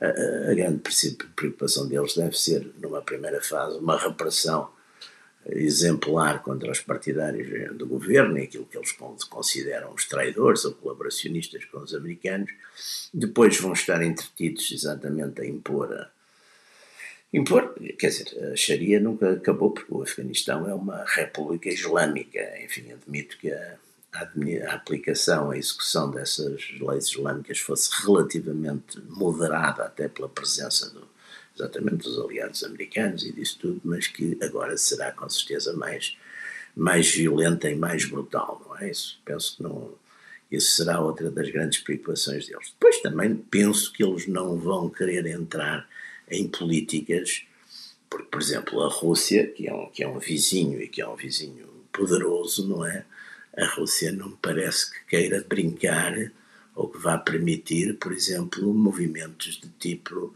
a, 0.00 0.50
a, 0.50 0.54
grande 0.54 0.80
preocupação 1.36 1.86
deles 1.86 2.14
deve 2.14 2.38
ser, 2.38 2.72
numa 2.80 3.02
primeira 3.02 3.42
fase, 3.42 3.78
uma 3.78 3.98
repressão 3.98 4.70
exemplar 5.46 6.40
contra 6.42 6.70
os 6.70 6.80
partidários 6.80 7.76
do 7.76 7.86
governo 7.86 8.38
e 8.38 8.44
aquilo 8.44 8.64
que 8.64 8.78
eles 8.78 8.92
consideram 9.28 9.92
os 9.92 10.06
traidores 10.06 10.64
ou 10.64 10.72
colaboracionistas 10.72 11.64
com 11.64 11.80
os 11.80 11.94
americanos. 11.94 12.50
Depois 13.12 13.60
vão 13.60 13.72
estar 13.72 14.02
entretidos 14.02 14.70
exatamente 14.70 15.40
a 15.40 15.46
impor 15.46 15.92
a, 15.92 16.08
impor. 17.32 17.74
Quer 17.98 18.08
dizer, 18.08 18.52
a 18.52 18.56
Sharia 18.56 19.00
nunca 19.00 19.32
acabou, 19.32 19.70
porque 19.70 19.92
o 19.92 20.02
Afeganistão 20.02 20.68
é 20.68 20.74
uma 20.74 21.04
república 21.04 21.68
islâmica. 21.68 22.40
Enfim, 22.62 22.92
admito 22.92 23.38
que 23.38 23.50
a, 23.50 23.76
a, 24.12 24.74
aplicação, 24.74 25.50
a 25.50 25.56
execução 25.56 26.10
dessas 26.10 26.62
leis 26.80 27.06
islâmicas 27.06 27.58
fosse 27.58 27.90
relativamente 28.04 29.00
moderada, 29.08 29.84
até 29.84 30.08
pela 30.08 30.28
presença 30.28 30.90
do, 30.90 31.08
exatamente 31.56 32.04
dos 32.04 32.18
aliados 32.18 32.62
americanos 32.64 33.24
e 33.24 33.32
disso 33.32 33.58
tudo, 33.60 33.80
mas 33.84 34.06
que 34.06 34.36
agora 34.42 34.76
será 34.76 35.12
com 35.12 35.28
certeza 35.28 35.72
mais, 35.74 36.16
mais 36.76 37.10
violenta 37.10 37.70
e 37.70 37.74
mais 37.74 38.04
brutal, 38.04 38.62
não 38.66 38.78
é 38.78 38.90
isso? 38.90 39.20
Penso 39.24 39.56
que 39.56 39.62
não. 39.62 40.02
Isso 40.50 40.76
será 40.76 41.00
outra 41.00 41.30
das 41.30 41.48
grandes 41.48 41.78
preocupações 41.78 42.46
deles. 42.46 42.72
Depois 42.72 43.00
também 43.00 43.34
penso 43.34 43.90
que 43.90 44.04
eles 44.04 44.26
não 44.26 44.58
vão 44.58 44.90
querer 44.90 45.24
entrar 45.24 45.88
em 46.32 46.48
políticas, 46.48 47.44
porque, 48.08 48.26
por 48.26 48.40
exemplo, 48.40 48.82
a 48.82 48.88
Rússia, 48.88 49.46
que 49.46 49.68
é 49.68 49.74
um, 49.74 49.86
que 49.86 50.02
é 50.02 50.08
um 50.08 50.18
vizinho 50.18 50.80
e 50.82 50.88
que 50.88 51.00
é 51.00 51.08
um 51.08 51.16
vizinho 51.16 51.66
poderoso, 51.92 52.68
não 52.68 52.84
é? 52.84 53.04
A 53.56 53.66
Rússia 53.66 54.10
não 54.12 54.30
me 54.30 54.38
parece 54.40 54.90
que 54.90 55.06
queira 55.06 55.44
brincar 55.46 56.32
ou 56.74 56.88
que 56.88 56.98
vá 56.98 57.18
permitir, 57.18 57.98
por 57.98 58.12
exemplo, 58.12 58.72
movimentos 58.72 59.60
de 59.60 59.68
tipo 59.78 60.34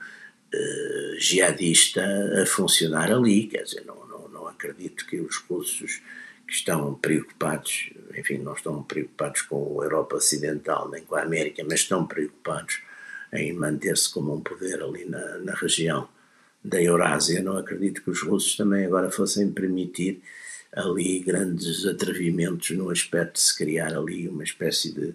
uh, 0.55 1.19
jihadista 1.19 2.03
a 2.43 2.47
funcionar 2.47 3.11
ali. 3.11 3.47
Quer 3.47 3.63
dizer, 3.63 3.85
não, 3.87 4.07
não, 4.07 4.29
não 4.29 4.47
acredito 4.47 5.07
que 5.07 5.19
os 5.19 5.37
russos 5.37 6.03
que 6.47 6.53
estão 6.53 6.95
preocupados, 6.95 7.91
enfim, 8.17 8.39
não 8.39 8.53
estão 8.53 8.83
preocupados 8.83 9.43
com 9.43 9.81
a 9.81 9.85
Europa 9.85 10.17
Ocidental 10.17 10.89
nem 10.91 11.03
com 11.03 11.17
a 11.17 11.23
América, 11.23 11.65
mas 11.65 11.81
estão 11.81 12.07
preocupados 12.07 12.83
em 13.37 13.53
manter-se 13.53 14.11
como 14.11 14.35
um 14.35 14.41
poder 14.41 14.83
ali 14.83 15.05
na, 15.05 15.39
na 15.39 15.55
região 15.55 16.09
da 16.65 16.83
Eurásia. 16.83 17.43
Não 17.43 17.57
acredito 17.57 18.03
que 18.03 18.11
os 18.11 18.23
russos 18.23 18.57
também 18.57 18.85
agora 18.85 19.11
fossem 19.11 19.51
permitir 19.51 20.23
ali 20.73 21.21
grandes 21.21 21.87
atrevimentos 21.87 22.71
no 22.71 22.91
aspecto 22.91 23.35
de 23.35 23.41
se 23.41 23.57
criar 23.57 23.97
ali 23.97 24.29
uma 24.29 24.45
espécie 24.45 24.93
de, 24.93 25.15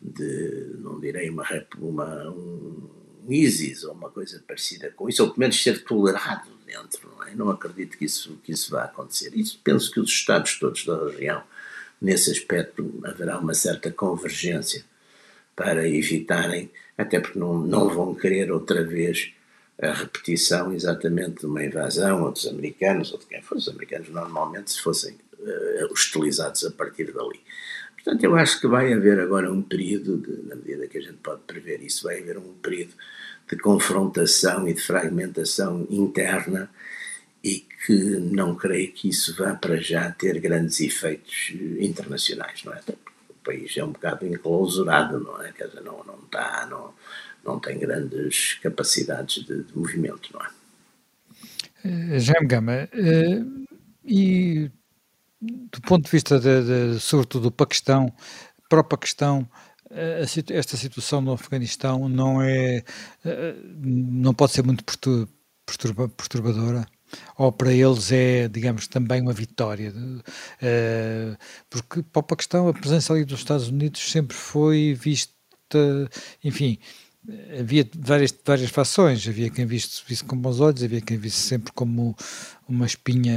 de 0.00 0.76
não 0.78 0.98
direi 0.98 1.30
uma, 1.30 1.44
uma 1.78 2.30
um, 2.30 2.90
ISIS 3.28 3.84
ou 3.84 3.92
uma 3.92 4.10
coisa 4.10 4.42
parecida 4.46 4.90
com 4.90 5.08
isso, 5.08 5.22
ou 5.22 5.28
pelo 5.28 5.40
menos 5.40 5.62
ser 5.62 5.84
tolerado 5.84 6.50
dentro. 6.66 7.08
Não, 7.08 7.24
é? 7.24 7.34
não 7.34 7.50
acredito 7.50 7.96
que 7.96 8.04
isso, 8.04 8.38
que 8.42 8.52
isso 8.52 8.70
vá 8.70 8.84
acontecer. 8.84 9.32
Isso 9.34 9.60
penso 9.62 9.90
que 9.90 10.00
os 10.00 10.10
Estados 10.10 10.58
todos 10.58 10.84
da 10.84 11.06
região, 11.08 11.42
nesse 12.00 12.30
aspecto, 12.30 13.00
haverá 13.04 13.38
uma 13.38 13.54
certa 13.54 13.90
convergência 13.90 14.84
para 15.56 15.88
evitarem, 15.88 16.70
até 16.96 17.18
porque 17.18 17.38
não, 17.38 17.58
não 17.58 17.88
vão 17.88 18.14
querer 18.14 18.52
outra 18.52 18.84
vez 18.84 19.32
a 19.80 19.92
repetição 19.92 20.72
exatamente 20.72 21.40
de 21.40 21.46
uma 21.46 21.64
invasão, 21.64 22.22
ou 22.22 22.32
dos 22.32 22.46
americanos, 22.46 23.12
ou 23.12 23.18
de 23.18 23.26
quem 23.26 23.42
fosse. 23.42 23.68
Os 23.68 23.74
americanos 23.74 24.08
normalmente 24.10 24.70
se 24.70 24.80
fossem 24.80 25.16
uh, 25.38 25.92
hostilizados 25.92 26.64
a 26.64 26.70
partir 26.70 27.12
dali. 27.12 27.40
Portanto, 27.94 28.22
eu 28.22 28.36
acho 28.36 28.60
que 28.60 28.68
vai 28.68 28.92
haver 28.92 29.18
agora 29.18 29.52
um 29.52 29.62
período, 29.62 30.18
de, 30.18 30.48
na 30.48 30.54
medida 30.54 30.86
que 30.86 30.98
a 30.98 31.00
gente 31.00 31.18
pode 31.22 31.42
prever 31.42 31.82
isso, 31.82 32.04
vai 32.04 32.20
haver 32.20 32.38
um 32.38 32.54
período 32.54 32.92
de 33.48 33.56
confrontação 33.58 34.68
e 34.68 34.74
de 34.74 34.80
fragmentação 34.80 35.86
interna 35.90 36.70
e 37.42 37.64
que 37.84 37.92
não 37.92 38.56
creio 38.56 38.92
que 38.92 39.08
isso 39.08 39.36
vá 39.36 39.54
para 39.54 39.76
já 39.76 40.10
ter 40.10 40.38
grandes 40.40 40.80
efeitos 40.80 41.52
internacionais, 41.78 42.64
não 42.64 42.72
é? 42.72 42.80
País 43.46 43.76
é 43.76 43.84
um 43.84 43.92
bocado 43.92 44.26
enclausurado, 44.26 45.20
não 45.20 45.40
é? 45.42 45.52
Quer 45.52 45.68
dizer, 45.68 45.82
não, 45.82 46.02
não, 46.04 46.18
está, 46.24 46.66
não, 46.68 46.92
não 47.44 47.60
tem 47.60 47.78
grandes 47.78 48.54
capacidades 48.54 49.44
de, 49.44 49.62
de 49.62 49.78
movimento, 49.78 50.30
não 50.32 50.44
é? 50.44 50.48
Uh, 51.84 52.18
Jaime 52.18 52.48
Gama, 52.48 52.88
uh, 52.92 53.66
e 54.04 54.70
do 55.40 55.80
ponto 55.82 56.04
de 56.04 56.10
vista, 56.10 56.40
de, 56.40 56.94
de, 56.94 57.00
sobretudo, 57.00 57.44
do 57.44 57.52
Paquistão, 57.52 58.12
para 58.68 58.80
o 58.80 58.84
Paquistão, 58.84 59.48
eh, 59.90 60.24
esta 60.50 60.76
situação 60.76 61.20
no 61.20 61.32
Afeganistão 61.32 62.08
não 62.08 62.42
é, 62.42 62.82
não 63.78 64.34
pode 64.34 64.52
ser 64.52 64.64
muito 64.64 64.82
perturba, 65.64 66.08
perturbadora? 66.08 66.86
Ou 67.36 67.52
para 67.52 67.72
eles 67.72 68.10
é, 68.12 68.48
digamos, 68.48 68.86
também 68.86 69.20
uma 69.20 69.32
vitória? 69.32 69.92
Uh, 69.92 71.36
porque 71.68 72.02
para 72.02 72.20
o 72.20 72.22
Paquistão 72.22 72.68
a 72.68 72.74
presença 72.74 73.12
ali 73.12 73.24
dos 73.24 73.40
Estados 73.40 73.68
Unidos 73.68 74.10
sempre 74.10 74.36
foi 74.36 74.94
vista, 74.94 75.32
enfim, 76.42 76.78
havia 77.58 77.88
várias, 77.94 78.34
várias 78.44 78.70
fações, 78.70 79.26
havia 79.28 79.50
quem 79.50 79.66
visse, 79.66 80.02
visse 80.06 80.24
com 80.24 80.36
bons 80.36 80.60
olhos, 80.60 80.82
havia 80.82 81.00
quem 81.00 81.16
visse 81.16 81.38
sempre 81.38 81.72
como 81.72 82.14
uma 82.68 82.86
espinha, 82.86 83.36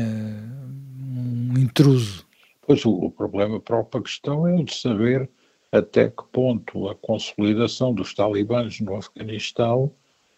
um 1.00 1.58
intruso. 1.58 2.26
Pois 2.66 2.86
o, 2.86 2.92
o 2.92 3.12
problema 3.12 3.60
para 3.60 3.80
o 3.80 3.84
Paquistão 3.84 4.48
é 4.48 4.56
o 4.56 4.64
de 4.64 4.76
saber 4.76 5.30
até 5.72 6.10
que 6.10 6.24
ponto 6.32 6.90
a 6.90 6.96
consolidação 6.96 7.94
dos 7.94 8.14
talibãs 8.14 8.80
no 8.80 8.96
Afeganistão 8.96 9.92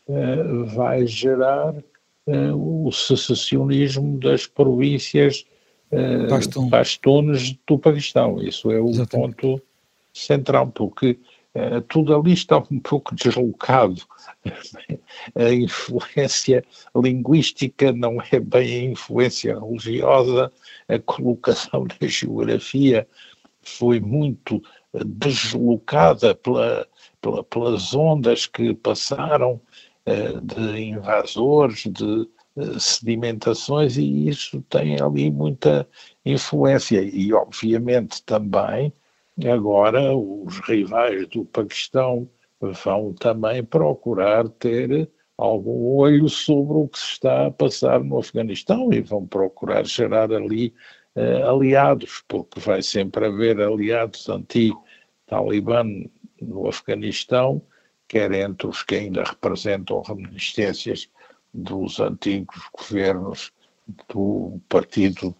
uh, 0.08 0.65
vai 0.65 1.08
gerar 1.08 1.74
uh, 2.27 2.88
o 2.88 2.91
secessionismo 2.91 4.19
das 4.19 4.45
províncias 4.47 5.45
uh, 5.91 6.69
pastunes 6.69 7.57
do 7.67 7.77
Paquistão. 7.77 8.41
Isso 8.41 8.71
é 8.71 8.79
o 8.79 8.89
Exatamente. 8.89 9.36
ponto 9.36 9.62
central, 10.13 10.67
porque 10.67 11.19
uh, 11.55 11.81
tudo 11.88 12.15
ali 12.15 12.34
está 12.34 12.57
um 12.57 12.79
pouco 12.79 13.15
deslocado. 13.15 14.01
a 15.36 15.53
influência 15.53 16.63
linguística 16.95 17.91
não 17.91 18.17
é 18.31 18.39
bem 18.39 18.88
a 18.88 18.91
influência 18.91 19.60
religiosa, 19.60 20.51
a 20.88 20.99
colocação 20.99 21.86
da 21.86 22.07
geografia 22.07 23.07
foi 23.63 23.99
muito 23.99 24.62
deslocada 24.93 26.36
pela, 26.36 26.88
pela, 27.21 27.43
pelas 27.43 27.93
ondas 27.93 28.45
que 28.45 28.73
passaram 28.73 29.53
eh, 29.53 29.70
de 30.41 30.79
invasores, 30.79 31.83
de 31.83 32.27
eh, 32.57 32.79
sedimentações, 32.79 33.97
e 33.97 34.27
isso 34.27 34.61
tem 34.63 34.99
ali 34.99 35.31
muita 35.31 35.87
influência. 36.25 37.01
E, 37.01 37.33
obviamente, 37.33 38.23
também 38.23 38.93
agora 39.51 40.15
os 40.15 40.59
rivais 40.59 41.27
do 41.29 41.45
Paquistão 41.45 42.29
vão 42.59 43.13
também 43.13 43.63
procurar 43.63 44.47
ter 44.49 45.09
algum 45.37 45.95
olho 45.95 46.29
sobre 46.29 46.77
o 46.77 46.87
que 46.87 46.99
se 46.99 47.13
está 47.13 47.47
a 47.47 47.51
passar 47.51 48.03
no 48.03 48.19
Afeganistão 48.19 48.93
e 48.93 49.01
vão 49.01 49.25
procurar 49.25 49.85
gerar 49.85 50.31
ali 50.31 50.73
uh, 51.15 51.49
aliados, 51.49 52.23
porque 52.27 52.59
vai 52.59 52.81
sempre 52.83 53.25
haver 53.25 53.59
aliados 53.59 54.29
anti-Talibã 54.29 55.83
no 56.39 56.67
Afeganistão 56.67 57.61
quer 58.12 58.34
entre 58.34 58.67
os 58.67 58.84
que 58.84 58.95
ainda 58.95 59.24
representam 59.24 60.02
reminiscências 60.02 61.08
dos 61.54 61.97
antigos 62.02 62.62
governos 62.78 63.54
do 64.13 64.60
Partido 64.67 65.34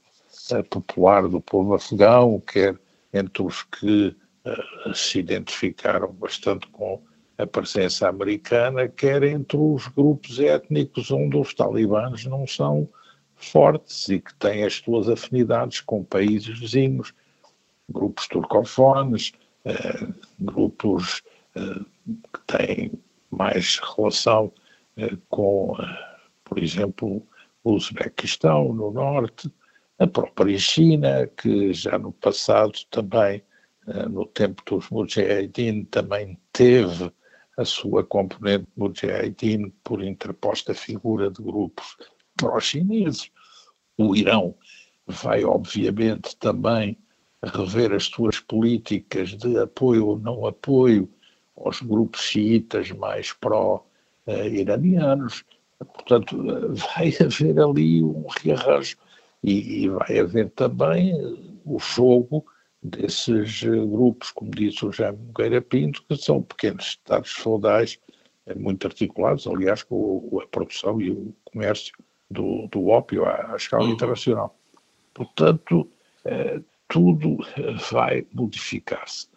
eh, 0.50 0.64
Popular 0.64 1.28
do 1.28 1.42
Povo 1.42 1.74
Afegão, 1.74 2.40
quer 2.40 2.80
entre 3.14 3.44
os 3.44 3.64
que 3.64 4.16
uh, 4.46 4.96
se 4.96 5.20
identificaram 5.20 6.14
bastante 6.14 6.66
com 6.68 7.02
a 7.38 7.46
presença 7.46 8.08
americana, 8.08 8.88
quer 8.88 9.22
entre 9.24 9.58
os 9.58 9.90
grupos 9.90 10.40
étnicos 10.40 11.12
onde 11.12 11.36
os 11.36 11.54
talibãs 11.54 12.24
não 12.26 12.48
são 12.48 12.88
fortes 13.36 14.08
e 14.08 14.22
que 14.22 14.34
têm 14.36 14.64
as 14.64 14.76
suas 14.76 15.10
afinidades 15.10 15.82
com 15.82 16.06
países 16.06 16.58
vizinhos, 16.58 17.14
grupos 17.90 18.30
turcofones, 18.30 19.34
eh, 19.66 20.08
grupos 20.40 21.22
eh, 21.54 21.82
que 22.06 22.40
têm 22.48 22.92
mais 23.30 23.80
relação 23.96 24.52
eh, 24.98 25.18
com, 25.30 25.76
eh, 25.80 26.20
por 26.44 26.60
exemplo, 26.60 27.26
o 27.64 27.74
Uzbequistão 27.74 28.74
no 28.74 28.92
norte, 28.92 29.52
a 30.00 30.08
própria 30.08 30.58
China, 30.58 31.28
que 31.38 31.74
já 31.74 31.98
no 31.98 32.12
passado 32.12 32.74
também, 32.90 33.44
eh, 33.88 34.10
no 34.10 34.26
tempo 34.26 34.64
dos 34.66 34.90
Mujahideen, 34.90 35.86
também 35.86 36.38
teve 36.52 37.12
a 37.58 37.66
sua 37.66 38.04
componente 38.04 38.68
Mujahideen 38.76 39.70
por 39.84 40.04
interposta 40.04 40.74
figura 40.74 41.30
de 41.30 41.42
grupos 41.42 41.98
pró-chineses. 42.36 43.32
O 43.98 44.16
Irão 44.16 44.56
vai, 45.06 45.44
obviamente, 45.44 46.36
também 46.38 46.98
rever 47.44 47.94
as 47.94 48.06
suas 48.06 48.40
políticas 48.40 49.30
de 49.30 49.58
apoio 49.60 50.08
ou 50.08 50.20
não 50.20 50.46
apoio 50.46 51.12
aos 51.66 51.82
grupos 51.82 52.22
xiitas 52.22 52.92
mais 52.92 53.34
pró-iranianos. 53.34 55.44
Portanto, 55.80 56.38
vai 56.96 57.12
haver 57.24 57.60
ali 57.60 58.04
um 58.04 58.28
rearranjo 58.28 58.98
e, 59.44 59.84
e 59.84 59.90
vai 59.90 60.20
haver 60.20 60.50
também 60.52 61.14
o 61.66 61.80
jogo 61.80 62.46
desses 62.82 63.64
grupos, 63.64 64.32
como 64.32 64.52
disse 64.52 64.86
o 64.86 64.92
Jaime 64.92 65.20
Nogueira 65.28 65.62
Pinto, 65.62 66.04
que 66.08 66.16
são 66.16 66.42
pequenos 66.42 66.86
estados 66.86 67.32
feudais 67.32 68.00
eh, 68.46 68.56
muito 68.56 68.88
articulados, 68.88 69.48
aliás, 69.48 69.84
com 69.84 70.40
a 70.42 70.48
produção 70.48 71.00
e 71.00 71.12
o 71.12 71.34
comércio 71.46 71.94
do, 72.30 72.68
do 72.68 72.88
ópio 72.88 73.26
à, 73.26 73.54
à 73.54 73.56
escala 73.56 73.84
uhum. 73.84 73.92
internacional. 73.92 74.58
Portanto, 75.14 75.88
eh, 76.26 76.60
tudo 76.88 77.38
eh, 77.58 77.74
vai 77.92 78.26
modificar-se. 78.34 79.28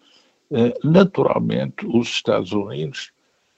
Eh, 0.51 0.75
naturalmente, 0.85 1.87
os 1.87 2.09
Estados 2.09 2.53
Unidos, 2.53 3.13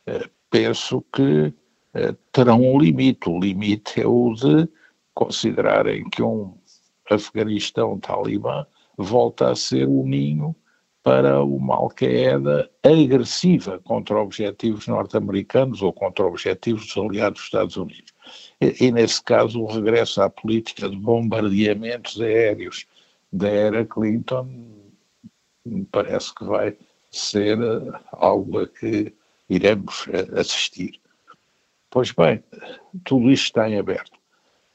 eh, 0.07 0.29
penso 0.51 1.05
que 1.12 1.53
eh, 1.94 2.14
terão 2.33 2.61
um 2.62 2.79
limite. 2.79 3.29
O 3.29 3.40
limite 3.40 4.01
é 4.01 4.07
o 4.07 4.33
de 4.35 4.68
considerarem 5.14 6.09
que 6.11 6.22
um 6.22 6.57
Afeganistão 7.11 7.99
talibã 7.99 8.66
volta 8.99 9.51
a 9.51 9.57
ser 9.57 9.87
o 9.88 10.05
ninho 10.05 10.55
para 11.03 11.42
uma 11.44 11.77
Al-Qaeda 11.77 12.68
agressiva 12.83 13.79
contra 13.85 14.18
objetivos 14.18 14.88
norte-americanos 14.88 15.81
ou 15.81 15.92
contra 15.92 16.27
objetivos 16.27 16.87
dos 16.87 16.96
aliados 16.96 17.38
dos 17.38 17.44
Estados 17.44 17.77
Unidos. 17.77 18.12
E, 18.61 18.87
e, 18.87 18.90
nesse 18.90 19.22
caso, 19.22 19.62
o 19.62 19.66
regresso 19.66 20.20
à 20.20 20.29
política 20.29 20.88
de 20.88 20.96
bombardeamentos 20.96 22.20
aéreos 22.20 22.87
da 23.33 23.49
era 23.49 23.85
Clinton 23.85 24.49
me 25.66 25.85
parece 25.85 26.35
que 26.35 26.44
vai 26.44 26.76
ser 27.11 27.59
eh, 27.59 28.00
algo 28.12 28.61
a 28.61 28.68
que 28.68 29.12
iremos 29.48 30.07
eh, 30.09 30.40
assistir. 30.40 31.00
Pois 31.90 32.12
bem, 32.12 32.42
tudo 33.05 33.31
isto 33.31 33.44
está 33.44 33.68
em 33.68 33.79
aberto. 33.79 34.18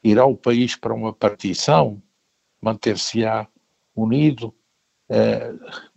Irá 0.02 0.26
o 0.26 0.36
país 0.36 0.76
para 0.76 0.94
uma 0.94 1.12
partição? 1.12 2.02
Manter-se-á 2.60 3.46
unido? 3.94 4.54
Eh, 5.08 5.52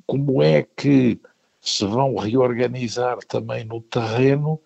como 0.06 0.42
é 0.42 0.64
que 0.64 1.20
se 1.60 1.86
vão 1.86 2.16
reorganizar 2.16 3.18
também 3.26 3.64
no 3.64 3.82
terreno 3.82 4.62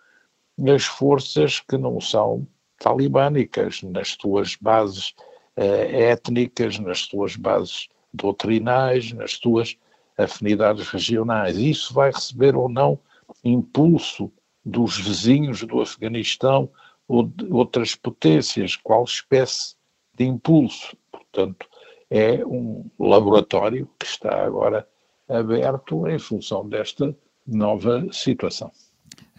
as 0.75 0.83
forças 0.83 1.61
que 1.61 1.77
não 1.77 2.01
são 2.01 2.45
talibânicas, 2.77 3.81
nas 3.83 4.17
suas 4.19 4.57
bases 4.57 5.13
étnicas, 5.55 6.79
nas 6.79 6.99
suas 6.99 7.37
bases 7.37 7.87
doutrinais, 8.13 9.13
nas 9.13 9.33
suas 9.33 9.77
afinidades 10.19 10.87
regionais. 10.89 11.57
Isso 11.57 11.93
vai 11.93 12.11
receber 12.11 12.55
ou 12.55 12.69
não 12.69 12.99
impulso 13.43 14.31
dos 14.63 14.97
vizinhos 14.97 15.63
do 15.63 15.81
Afeganistão 15.81 16.69
ou 17.07 17.23
de 17.23 17.51
outras 17.51 17.95
potências, 17.95 18.75
qual 18.75 19.03
espécie 19.03 19.75
de 20.13 20.25
impulso. 20.25 20.95
Portanto, 21.11 21.67
é 22.09 22.45
um 22.45 22.85
laboratório 22.99 23.89
que 23.97 24.05
está 24.05 24.43
agora 24.43 24.87
aberto 25.27 26.07
em 26.07 26.19
função 26.19 26.67
desta 26.67 27.15
nova 27.47 28.05
situação. 28.11 28.71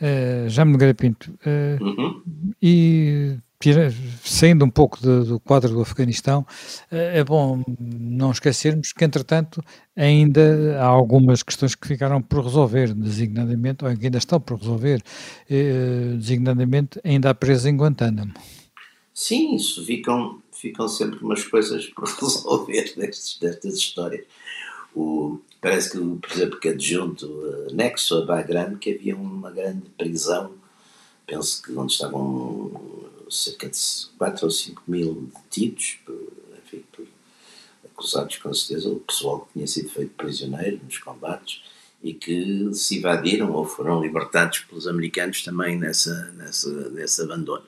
Uh, 0.01 0.49
Já 0.49 0.65
me 0.65 0.73
Nogueira 0.73 0.95
Pinto, 0.95 1.31
uh, 1.31 1.85
uhum. 1.85 2.23
e 2.63 3.37
saindo 4.25 4.65
um 4.65 4.71
pouco 4.71 4.99
do, 5.03 5.25
do, 5.25 5.41
quadro 5.41 5.71
do 5.75 5.83
Afeganistão, 5.83 6.47
eh, 6.91 7.19
é 7.19 7.25
bom 7.25 7.63
não 7.79 8.31
esquecermos 8.31 8.91
que, 8.91 9.05
entretanto, 9.05 9.63
ainda 9.95 10.79
há 10.81 10.87
algumas 10.87 11.43
questões 11.43 11.75
que 11.75 11.87
ficaram 11.87 12.23
por 12.23 12.43
resolver, 12.43 12.95
designadamente, 12.95 13.85
ou 13.85 13.95
que 13.95 14.07
ainda 14.07 14.17
estão 14.17 14.41
por 14.41 14.59
resolver, 14.59 15.03
designadamente, 16.17 16.99
ainda 17.05 17.29
há 17.29 17.35
presa 17.35 17.69
em 17.69 17.77
Guantánamo. 17.77 18.33
Sim, 19.13 19.55
isso 19.57 19.85
ficam, 19.85 20.41
ficam 20.51 20.89
sempre 20.89 21.23
umas 21.23 21.45
coisas 21.45 21.85
por 21.95 22.09
resolver 22.09 22.95
destes, 22.97 23.39
destas 23.39 23.75
histórias. 23.75 24.25
O, 24.95 25.41
parece 25.61 25.93
que, 25.93 25.99
por 25.99 26.33
exemplo, 26.33 26.61
que 26.61 26.69
adjunto 26.69 27.27
uh, 27.27 28.19
a 28.23 28.27
Bagram, 28.27 28.77
que 28.77 28.95
havia 28.95 29.17
uma 29.17 29.51
grande 29.51 29.89
prisão, 29.97 30.53
penso 31.27 31.63
que 31.63 31.73
onde 31.73 31.93
estavam 31.93 32.73
cerca 33.31 33.69
de 33.69 33.79
4 34.19 34.45
ou 34.45 34.51
5 34.51 34.83
mil 34.89 35.31
detidos, 35.35 35.99
enfim, 36.65 36.85
por, 36.93 37.07
acusados 37.85 38.39
com 38.39 38.53
certeza, 38.53 38.89
o 38.89 39.01
pessoal 39.01 39.41
que 39.41 39.53
tinha 39.55 39.67
sido 39.67 39.91
feito 39.91 40.15
prisioneiro 40.15 40.81
nos 40.83 40.99
combates 40.99 41.63
e 42.03 42.15
que 42.15 42.71
se 42.73 42.99
evadiram 42.99 43.53
ou 43.53 43.65
foram 43.65 44.03
libertados 44.03 44.61
pelos 44.61 44.87
americanos 44.87 45.43
também 45.43 45.79
nessa, 45.79 46.33
nessa, 46.33 46.91
nesse 46.91 47.21
abandono. 47.21 47.65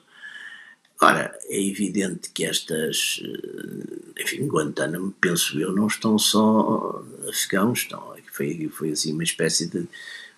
Ora, 1.03 1.37
é 1.49 1.61
evidente 1.61 2.29
que 2.29 2.45
estas, 2.45 3.21
eh, 3.21 4.21
enfim, 4.23 4.47
Guantánamo, 4.47 5.13
penso 5.19 5.59
eu, 5.59 5.73
não 5.73 5.87
estão 5.87 6.17
só 6.17 7.03
afegãos, 7.27 7.79
estão, 7.79 8.15
foi, 8.31 8.69
foi 8.69 8.91
assim 8.91 9.11
uma 9.11 9.23
espécie 9.23 9.67
de, 9.67 9.85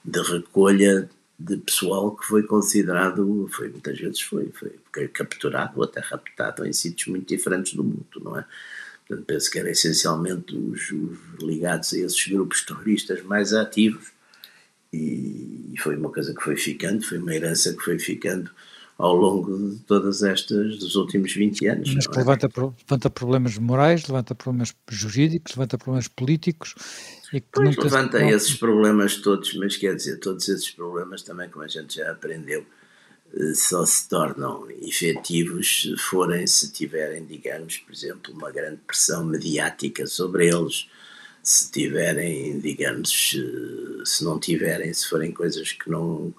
de 0.03 0.21
recolha 0.23 1.07
de 1.37 1.57
pessoal 1.57 2.15
que 2.15 2.25
foi 2.25 2.41
considerado, 2.41 3.47
foi, 3.51 3.69
muitas 3.69 3.99
vezes 3.99 4.21
foi, 4.21 4.51
foi 4.91 5.07
capturado 5.09 5.73
ou 5.75 5.83
até 5.83 5.99
raptado 5.99 6.65
em 6.65 6.73
sítios 6.73 7.09
muito 7.09 7.27
diferentes 7.27 7.75
do 7.75 7.83
mundo, 7.83 8.07
não 8.19 8.39
é? 8.39 8.45
Portanto, 9.07 9.25
penso 9.27 9.51
que 9.51 9.59
era 9.59 9.69
essencialmente 9.69 10.55
os, 10.55 10.91
os 10.91 11.43
ligados 11.43 11.93
a 11.93 11.99
esses 11.99 12.27
grupos 12.27 12.63
terroristas 12.63 13.21
mais 13.21 13.53
ativos 13.53 14.07
e, 14.91 15.73
e, 15.73 15.75
foi 15.77 15.95
uma 15.95 16.09
coisa 16.09 16.33
que 16.33 16.41
foi 16.41 16.55
ficando, 16.55 17.05
foi 17.05 17.19
uma 17.19 17.35
herança 17.35 17.71
que 17.71 17.83
foi 17.83 17.99
ficando 17.99 18.49
ao 18.97 19.13
longo 19.13 19.57
de 19.57 19.79
todas 19.79 20.23
estas, 20.23 20.77
dos 20.77 20.95
últimos 20.95 21.33
20 21.33 21.67
anos. 21.67 21.93
Mas 21.93 22.05
é? 22.05 22.17
levanta, 22.17 22.49
levanta 22.55 23.09
problemas 23.09 23.57
morais, 23.57 24.07
levanta 24.07 24.33
problemas 24.33 24.73
jurídicos, 24.89 25.55
levanta 25.55 25.77
problemas 25.77 26.07
políticos. 26.07 26.75
E 27.33 27.41
que 27.41 27.47
pois 27.51 27.75
levanta 27.75 28.19
se... 28.19 28.25
esses 28.25 28.55
problemas 28.55 29.17
todos, 29.17 29.53
mas 29.55 29.75
quer 29.75 29.95
dizer, 29.95 30.19
todos 30.19 30.47
esses 30.47 30.71
problemas 30.71 31.23
também, 31.23 31.49
como 31.49 31.65
a 31.65 31.67
gente 31.67 31.95
já 31.95 32.11
aprendeu, 32.11 32.65
eh, 33.33 33.53
só 33.53 33.85
se 33.85 34.07
tornam 34.07 34.65
efetivos 34.81 35.81
se 35.81 35.97
forem, 35.97 36.47
se 36.47 36.71
tiverem, 36.71 37.25
digamos, 37.25 37.77
por 37.79 37.91
exemplo, 37.91 38.33
uma 38.33 38.51
grande 38.51 38.79
pressão 38.87 39.25
mediática 39.25 40.07
sobre 40.07 40.47
eles, 40.47 40.87
se 41.45 41.71
tiverem, 41.71 42.59
digamos, 42.59 43.37
se 44.03 44.23
não 44.23 44.39
tiverem, 44.39 44.91
se 44.91 45.07
forem 45.07 45.31
coisas 45.31 45.71
que 45.71 45.91
não. 45.91 46.33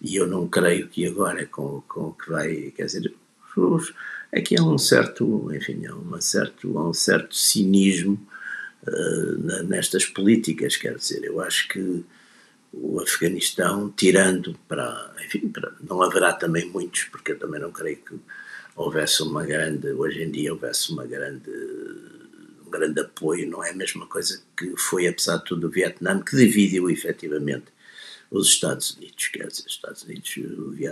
E 0.00 0.14
eu 0.14 0.24
não 0.24 0.46
creio 0.46 0.86
que 0.88 1.04
agora, 1.04 1.44
com, 1.46 1.82
com 1.88 2.08
o 2.08 2.12
que 2.14 2.30
vai. 2.30 2.72
Quer 2.76 2.86
dizer, 2.86 3.12
aqui 4.32 4.56
há 4.56 4.62
um 4.62 4.78
certo. 4.78 5.52
Enfim, 5.52 5.84
há, 5.86 5.96
uma 5.96 6.20
certo, 6.20 6.78
há 6.78 6.88
um 6.88 6.94
certo 6.94 7.34
cinismo 7.34 8.24
uh, 8.86 9.62
nestas 9.64 10.06
políticas, 10.06 10.76
quer 10.76 10.94
dizer, 10.94 11.24
eu 11.24 11.40
acho 11.40 11.66
que 11.66 12.04
o 12.72 13.00
Afeganistão, 13.00 13.90
tirando 13.90 14.56
para. 14.68 15.12
Enfim, 15.26 15.48
para, 15.48 15.72
não 15.82 16.00
haverá 16.02 16.32
também 16.34 16.66
muitos, 16.70 17.02
porque 17.04 17.32
eu 17.32 17.38
também 17.38 17.60
não 17.60 17.72
creio 17.72 17.96
que 17.96 18.14
houvesse 18.76 19.24
uma 19.24 19.44
grande. 19.44 19.88
Hoje 19.88 20.22
em 20.22 20.30
dia 20.30 20.52
houvesse 20.52 20.92
uma 20.92 21.04
grande 21.04 21.50
grande 22.78 23.00
apoio, 23.00 23.48
não 23.48 23.62
é 23.62 23.70
a 23.70 23.74
mesma 23.74 24.06
coisa 24.06 24.42
que 24.56 24.74
foi, 24.76 25.06
apesar 25.06 25.38
de 25.38 25.44
tudo, 25.44 25.66
o 25.66 25.70
Vietnã, 25.70 26.20
que 26.20 26.36
dividiu 26.36 26.90
efetivamente 26.90 27.66
os 28.30 28.48
Estados 28.48 28.96
Unidos. 28.96 29.28
Quer 29.28 29.46
dizer, 29.46 29.64
os 29.66 29.72
Estados 29.72 30.02
Unidos, 30.02 30.34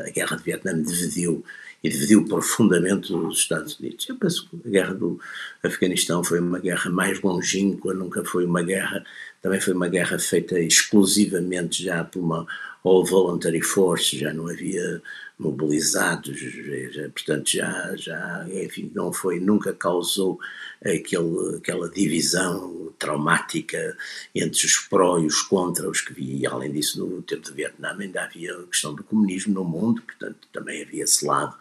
a 0.06 0.10
guerra 0.10 0.36
de 0.36 0.42
Vietnã 0.42 0.82
dividiu 0.82 1.44
e 1.82 1.88
dividiu 1.88 2.24
profundamente 2.26 3.12
os 3.12 3.38
Estados 3.38 3.78
Unidos. 3.78 4.06
Eu 4.08 4.16
penso 4.16 4.48
que 4.48 4.68
a 4.68 4.70
guerra 4.70 4.94
do 4.94 5.18
Afeganistão 5.62 6.22
foi 6.22 6.38
uma 6.38 6.58
guerra 6.58 6.90
mais 6.90 7.20
longínqua, 7.22 7.94
nunca 7.94 8.22
foi 8.24 8.44
uma 8.44 8.62
guerra, 8.62 9.04
também 9.42 9.60
foi 9.60 9.72
uma 9.72 9.88
guerra 9.88 10.18
feita 10.18 10.58
exclusivamente 10.58 11.82
já 11.82 12.04
por 12.04 12.20
uma 12.20 12.46
all 12.84 13.04
voluntary 13.04 13.60
force, 13.60 14.18
já 14.18 14.32
não 14.32 14.48
havia 14.48 15.02
mobilizados, 15.38 16.38
já, 16.38 17.08
portanto 17.08 17.50
já, 17.50 17.96
já 17.96 18.46
enfim, 18.50 18.90
não 18.94 19.12
foi, 19.12 19.40
nunca 19.40 19.72
causou 19.72 20.38
aquele, 20.84 21.56
aquela 21.56 21.88
divisão 21.88 22.92
traumática 22.98 23.96
entre 24.34 24.66
os 24.66 24.76
pró 24.76 25.18
e 25.18 25.26
os 25.26 25.40
contra, 25.42 25.88
os 25.88 26.02
que 26.02 26.12
via, 26.12 26.36
e 26.36 26.46
além 26.46 26.72
disso 26.72 27.04
no 27.04 27.22
tempo 27.22 27.48
do 27.48 27.54
Vietnã 27.54 27.96
ainda 27.98 28.22
havia 28.22 28.54
a 28.54 28.66
questão 28.66 28.94
do 28.94 29.02
comunismo 29.02 29.54
no 29.54 29.64
mundo, 29.64 30.02
portanto 30.02 30.46
também 30.52 30.82
havia 30.82 31.04
esse 31.04 31.24
lado 31.24 31.56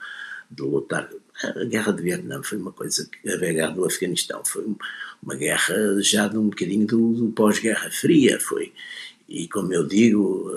de 0.52 0.62
lutar. 0.64 1.10
A 1.44 1.64
guerra 1.64 1.94
do 1.94 2.04
Vietnã 2.04 2.44
foi 2.44 2.58
uma 2.58 2.72
coisa, 2.72 3.10
a 3.26 3.38
guerra 3.38 3.72
do 3.72 3.86
Afeganistão 3.86 4.44
foi 4.44 4.66
uma 5.22 5.36
guerra 5.36 5.76
já 6.02 6.28
de 6.28 6.38
um 6.38 6.50
bocadinho 6.50 6.86
do, 6.88 7.14
do 7.14 7.28
pós-guerra 7.32 7.90
fria, 7.92 8.40
foi, 8.40 8.72
e 9.28 9.48
como 9.48 9.74
eu 9.74 9.88
digo, 9.88 10.50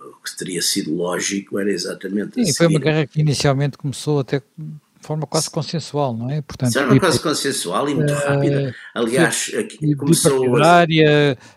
o 0.00 0.22
que 0.22 0.36
teria 0.36 0.62
sido 0.62 0.94
lógico 0.94 1.58
era 1.58 1.70
exatamente. 1.70 2.44
Sim, 2.44 2.54
foi 2.54 2.66
uma 2.68 2.78
guerra 2.78 3.06
que 3.06 3.20
inicialmente 3.20 3.76
começou 3.76 4.20
até 4.20 4.40
de 4.56 5.06
forma 5.06 5.26
quase 5.26 5.50
consensual, 5.50 6.16
não 6.16 6.30
é? 6.30 6.40
Portanto, 6.40 6.72
forma 6.72 7.00
quase 7.00 7.20
consensual 7.20 7.88
e 7.88 7.94
muito 7.94 8.12
uh, 8.12 8.16
rápida. 8.16 8.74
Aliás, 8.94 9.52
aqui 9.58 9.96
começou 9.96 10.56
a, 10.56 10.86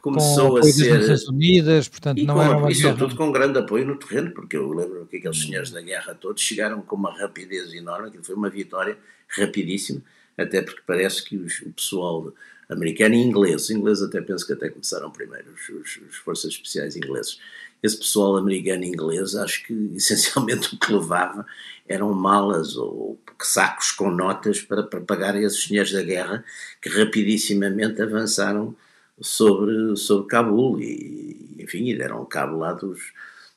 começou 0.02 0.58
a 0.58 0.64
ser. 0.64 1.00
Nações 1.00 1.28
Unidas, 1.28 1.88
portanto, 1.88 2.24
não 2.24 2.36
com, 2.36 2.42
era 2.42 2.58
uma 2.58 2.72
e 2.72 2.76
sobretudo 2.76 3.16
com 3.16 3.32
grande 3.32 3.60
apoio 3.60 3.86
no 3.86 3.98
terreno, 3.98 4.32
porque 4.32 4.58
eu 4.58 4.68
lembro 4.74 5.06
que 5.06 5.18
aqueles 5.18 5.44
senhores 5.44 5.70
da 5.70 5.82
guerra 5.82 6.16
todos 6.16 6.42
chegaram 6.42 6.82
com 6.82 6.96
uma 6.96 7.16
rapidez 7.16 7.72
enorme, 7.72 8.10
que 8.10 8.18
foi 8.24 8.36
uma 8.36 8.50
vitória 8.50 8.98
rapidíssima, 9.28 10.02
até 10.38 10.62
porque 10.62 10.82
parece 10.86 11.24
que 11.24 11.38
os, 11.38 11.62
o 11.62 11.72
pessoal 11.72 12.34
americano 12.70 13.16
e 13.16 13.22
inglês, 13.22 13.64
os 13.64 13.70
ingleses 13.70 14.04
até 14.04 14.22
penso 14.22 14.46
que 14.46 14.54
até 14.54 14.70
começaram 14.70 15.12
primeiro, 15.12 15.52
os, 15.52 15.70
os, 15.70 16.00
os 16.10 16.16
forças 16.18 16.52
especiais 16.52 16.96
ingleses, 16.96 17.40
esse 17.82 17.98
pessoal 17.98 18.38
americano 18.38 18.84
e 18.84 18.88
inglês, 18.88 19.36
acho 19.36 19.66
que 19.66 19.74
essencialmente 19.96 20.74
o 20.74 20.80
que 20.80 20.92
levava 20.92 21.46
eram 21.88 22.14
malas 22.14 22.76
ou 22.76 23.20
sacos 23.42 23.92
com 23.92 24.10
notas 24.10 24.62
para, 24.62 24.84
para 24.84 25.02
pagar 25.02 25.36
esses 25.36 25.64
senhores 25.64 25.92
da 25.92 26.02
guerra 26.02 26.44
que 26.82 26.90
rapidissimamente 26.90 28.02
avançaram 28.02 28.76
sobre, 29.22 29.96
sobre 29.96 30.28
Cabul 30.28 30.80
e, 30.82 31.56
enfim, 31.60 31.90
e 31.90 31.98
deram 31.98 32.26
cabo 32.26 32.58
lá 32.58 32.74
dos, 32.74 33.14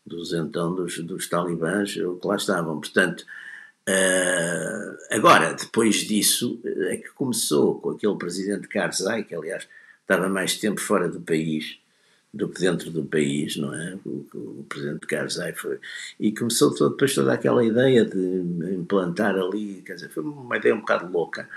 dos 0.06 0.32
então 0.32 0.74
dos, 0.74 0.98
dos 0.98 1.28
talibãs 1.28 1.92
que 1.92 2.26
lá 2.26 2.36
estavam. 2.36 2.80
Portanto, 2.80 3.24
uh, 3.88 4.98
agora, 5.10 5.54
depois 5.54 5.96
disso, 5.96 6.60
é 6.64 6.96
que 6.98 7.10
começou 7.10 7.80
com 7.80 7.90
aquele 7.90 8.16
presidente 8.16 8.68
Karzai, 8.68 9.24
que 9.24 9.34
aliás 9.34 9.68
estava 10.02 10.28
mais 10.28 10.56
tempo 10.56 10.80
fora 10.80 11.08
do 11.08 11.20
país, 11.20 11.78
do 12.32 12.48
que 12.48 12.60
dentro 12.60 12.90
do 12.90 13.04
país, 13.04 13.56
não 13.56 13.74
é? 13.74 13.98
O, 14.04 14.26
o 14.34 14.66
presidente 14.68 15.06
Karzai 15.06 15.52
foi. 15.54 15.78
E 16.20 16.32
começou 16.32 16.74
todo, 16.74 16.90
depois 16.90 17.14
toda 17.14 17.32
aquela 17.32 17.64
ideia 17.64 18.04
de 18.04 18.18
implantar 18.74 19.34
ali, 19.36 19.82
quer 19.84 19.94
dizer, 19.94 20.10
foi 20.10 20.22
uma 20.22 20.56
ideia 20.56 20.74
um 20.74 20.80
bocado 20.80 21.10
louca 21.10 21.48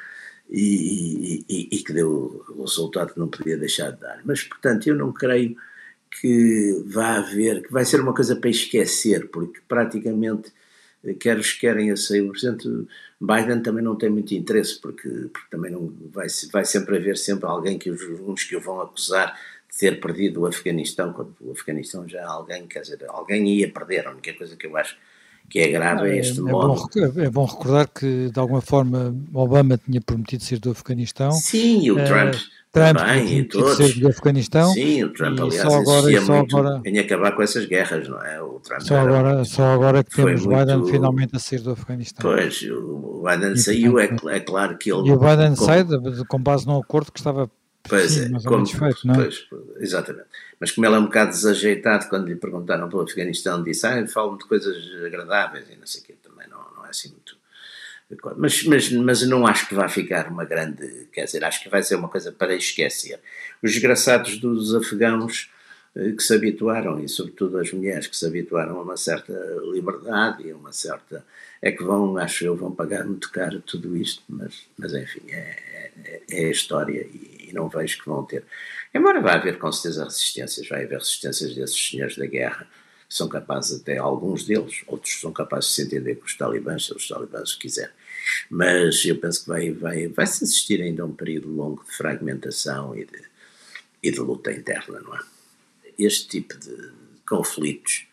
e, 0.49 1.45
e, 1.47 1.69
e 1.71 1.83
que 1.83 1.93
deu 1.93 2.45
o 2.49 2.61
resultado 2.61 3.13
que 3.13 3.19
não 3.19 3.27
podia 3.27 3.57
deixar 3.57 3.91
de 3.91 4.01
dar. 4.01 4.21
Mas, 4.25 4.43
portanto, 4.43 4.87
eu 4.87 4.95
não 4.95 5.13
creio 5.13 5.55
que 6.19 6.83
vá 6.87 7.17
haver, 7.17 7.63
que 7.63 7.71
vai 7.71 7.85
ser 7.85 8.01
uma 8.01 8.13
coisa 8.13 8.35
para 8.35 8.49
esquecer, 8.49 9.29
porque 9.29 9.61
praticamente 9.67 10.51
quer 11.19 11.37
os 11.37 11.53
que 11.53 11.61
querem 11.61 11.91
a 11.91 11.97
sair, 11.97 12.21
o 12.21 12.31
presidente 12.31 12.67
Biden 13.19 13.61
também 13.61 13.83
não 13.83 13.95
tem 13.95 14.09
muito 14.09 14.33
interesse, 14.33 14.79
porque, 14.79 15.07
porque 15.07 15.47
também 15.49 15.71
não 15.71 15.93
vai, 16.11 16.27
vai 16.51 16.65
sempre 16.65 16.97
haver 16.97 17.17
sempre 17.17 17.45
alguém 17.45 17.77
que 17.77 17.89
os, 17.89 18.01
uns 18.01 18.43
que 18.43 18.55
o 18.55 18.61
vão 18.61 18.81
acusar 18.81 19.37
ter 19.77 19.99
perdido 19.99 20.41
o 20.41 20.45
Afeganistão, 20.45 21.13
quando 21.13 21.33
o 21.39 21.51
Afeganistão 21.51 22.07
já 22.07 22.25
alguém, 22.27 22.67
quer 22.67 22.81
dizer, 22.81 22.99
alguém 23.07 23.47
ia 23.47 23.71
perder, 23.71 24.05
a 24.05 24.11
única 24.11 24.33
coisa 24.33 24.55
que 24.55 24.67
eu 24.67 24.75
acho 24.75 24.97
que 25.49 25.59
é 25.59 25.69
grave 25.69 26.09
é, 26.09 26.15
é 26.15 26.19
este 26.19 26.39
é 26.39 26.43
modo. 26.43 26.87
Bom, 26.93 27.21
é 27.21 27.29
bom 27.29 27.45
recordar 27.45 27.87
que, 27.87 28.29
de 28.29 28.39
alguma 28.39 28.61
forma, 28.61 29.15
Obama 29.33 29.77
tinha 29.77 30.01
prometido 30.01 30.43
ser 30.43 30.59
do 30.59 30.71
Afeganistão. 30.71 31.31
Sim, 31.31 31.83
e 31.83 31.91
o 31.91 31.95
Trump, 32.05 32.35
Trump 32.71 32.97
também, 32.97 33.43
todos. 33.45 33.99
do 33.99 34.07
Afeganistão. 34.07 34.71
Sim, 34.71 35.03
o 35.03 35.13
Trump, 35.13 35.39
aliás, 35.39 35.61
só 35.61 35.77
agora, 35.77 36.21
só 36.21 36.33
muito 36.37 36.57
agora, 36.57 36.81
em 36.85 36.99
acabar 36.99 37.33
com 37.33 37.41
essas 37.41 37.65
guerras, 37.65 38.07
não 38.07 38.23
é? 38.23 38.41
O 38.41 38.61
Trump 38.61 38.81
só, 38.81 38.97
agora, 38.97 39.43
só 39.43 39.63
agora 39.73 40.03
que 40.03 40.15
temos 40.15 40.45
muito, 40.45 40.65
Biden 40.65 40.89
finalmente 40.89 41.35
a 41.35 41.39
sair 41.39 41.59
do 41.59 41.71
Afeganistão. 41.71 42.31
Pois, 42.31 42.61
o 42.63 43.23
Biden 43.27 43.53
e, 43.53 43.57
saiu, 43.57 43.99
é, 43.99 44.09
é, 44.29 44.39
claro 44.39 44.77
que 44.77 44.91
ele... 44.91 45.09
E 45.09 45.11
o 45.11 45.19
Biden 45.19 45.55
com, 45.55 45.65
sai 45.65 45.85
com 46.27 46.39
base 46.41 46.65
num 46.65 46.79
acordo 46.79 47.11
que 47.11 47.19
estava 47.19 47.51
Pois 47.87 48.11
Sim, 48.11 48.35
é, 48.35 48.47
como, 48.47 48.65
feito, 48.65 49.07
não 49.07 49.15
é? 49.15 49.17
Pois, 49.17 49.47
exatamente. 49.79 50.27
Mas 50.59 50.71
como 50.71 50.85
ele 50.85 50.95
é 50.95 50.99
um 50.99 51.05
bocado 51.05 51.31
desajeitado, 51.31 52.07
quando 52.07 52.27
lhe 52.27 52.35
perguntaram 52.35 52.87
pelo 52.87 53.01
Afeganistão, 53.01 53.63
disse: 53.63 53.87
Ah, 53.87 54.05
falam 54.07 54.37
de 54.37 54.45
coisas 54.45 54.77
agradáveis 55.05 55.65
e 55.69 55.75
não 55.75 55.87
sei 55.87 56.01
o 56.01 56.03
quê, 56.03 56.15
também 56.21 56.47
não, 56.47 56.59
não 56.75 56.85
é 56.85 56.89
assim. 56.89 57.13
Mas, 58.37 58.63
mas, 58.63 58.91
mas 58.91 59.27
não 59.27 59.45
acho 59.45 59.67
que 59.67 59.75
vá 59.75 59.87
ficar 59.87 60.29
uma 60.29 60.45
grande. 60.45 61.07
Quer 61.11 61.25
dizer, 61.25 61.43
acho 61.43 61.61
que 61.63 61.69
vai 61.69 61.83
ser 61.83 61.95
uma 61.95 62.09
coisa 62.09 62.31
para 62.31 62.55
esquecer. 62.55 63.19
Os 63.61 63.71
desgraçados 63.71 64.37
dos 64.37 64.73
afegãos 64.75 65.49
eh, 65.95 66.11
que 66.13 66.23
se 66.23 66.33
habituaram, 66.33 66.99
e 67.03 67.09
sobretudo 67.09 67.57
as 67.57 67.71
mulheres 67.71 68.07
que 68.07 68.15
se 68.15 68.25
habituaram 68.25 68.79
a 68.79 68.81
uma 68.81 68.95
certa 68.95 69.33
liberdade 69.71 70.47
e 70.47 70.51
a 70.51 70.55
uma 70.55 70.71
certa. 70.71 71.25
É 71.61 71.71
que 71.71 71.83
vão, 71.83 72.17
acho 72.17 72.43
eu, 72.45 72.55
vão 72.55 72.71
pagar 72.73 73.05
muito 73.05 73.31
caro 73.31 73.61
tudo 73.61 73.95
isto, 73.95 74.23
mas, 74.27 74.65
mas 74.77 74.93
enfim, 74.93 75.21
é, 75.29 75.59
é, 76.03 76.21
é 76.31 76.45
a 76.45 76.51
história 76.51 77.01
e, 77.01 77.49
e 77.49 77.53
não 77.53 77.69
vejo 77.69 77.99
que 77.99 78.09
vão 78.09 78.23
ter. 78.23 78.43
Embora 78.93 79.21
vá 79.21 79.33
haver 79.33 79.59
com 79.59 79.71
certeza 79.71 80.05
resistências, 80.05 80.67
vai 80.67 80.85
haver 80.85 80.97
resistências 80.97 81.53
desses 81.53 81.89
senhores 81.89 82.17
da 82.17 82.25
guerra, 82.25 82.67
que 83.07 83.13
são 83.15 83.27
capazes 83.27 83.81
até, 83.81 83.97
alguns 83.97 84.45
deles, 84.45 84.83
outros 84.87 85.19
são 85.19 85.31
capazes 85.31 85.69
de 85.69 85.75
se 85.75 85.81
entender 85.83 86.15
com 86.15 86.25
os 86.25 86.35
talibãs, 86.35 86.85
se 86.85 86.93
os 86.93 87.07
talibãs 87.07 87.53
quiserem. 87.53 87.91
Mas 88.49 89.03
eu 89.05 89.17
penso 89.17 89.43
que 89.43 89.49
vai, 89.49 89.71
vai, 89.71 90.07
vai 90.07 90.27
se 90.27 90.43
assistir 90.43 90.81
ainda 90.81 91.03
a 91.03 91.05
um 91.05 91.13
período 91.13 91.49
longo 91.49 91.83
de 91.83 91.91
fragmentação 91.95 92.95
e 92.95 93.05
de, 93.05 93.21
e 94.03 94.11
de 94.11 94.19
luta 94.19 94.51
interna, 94.51 94.99
não 94.99 95.15
é? 95.15 95.19
Este 95.97 96.27
tipo 96.27 96.57
de 96.57 96.91
conflitos 97.27 98.07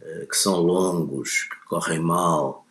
uh, 0.00 0.26
que 0.26 0.36
são 0.36 0.60
longos, 0.60 1.44
que 1.44 1.68
correm 1.68 1.98
mal, 1.98 2.66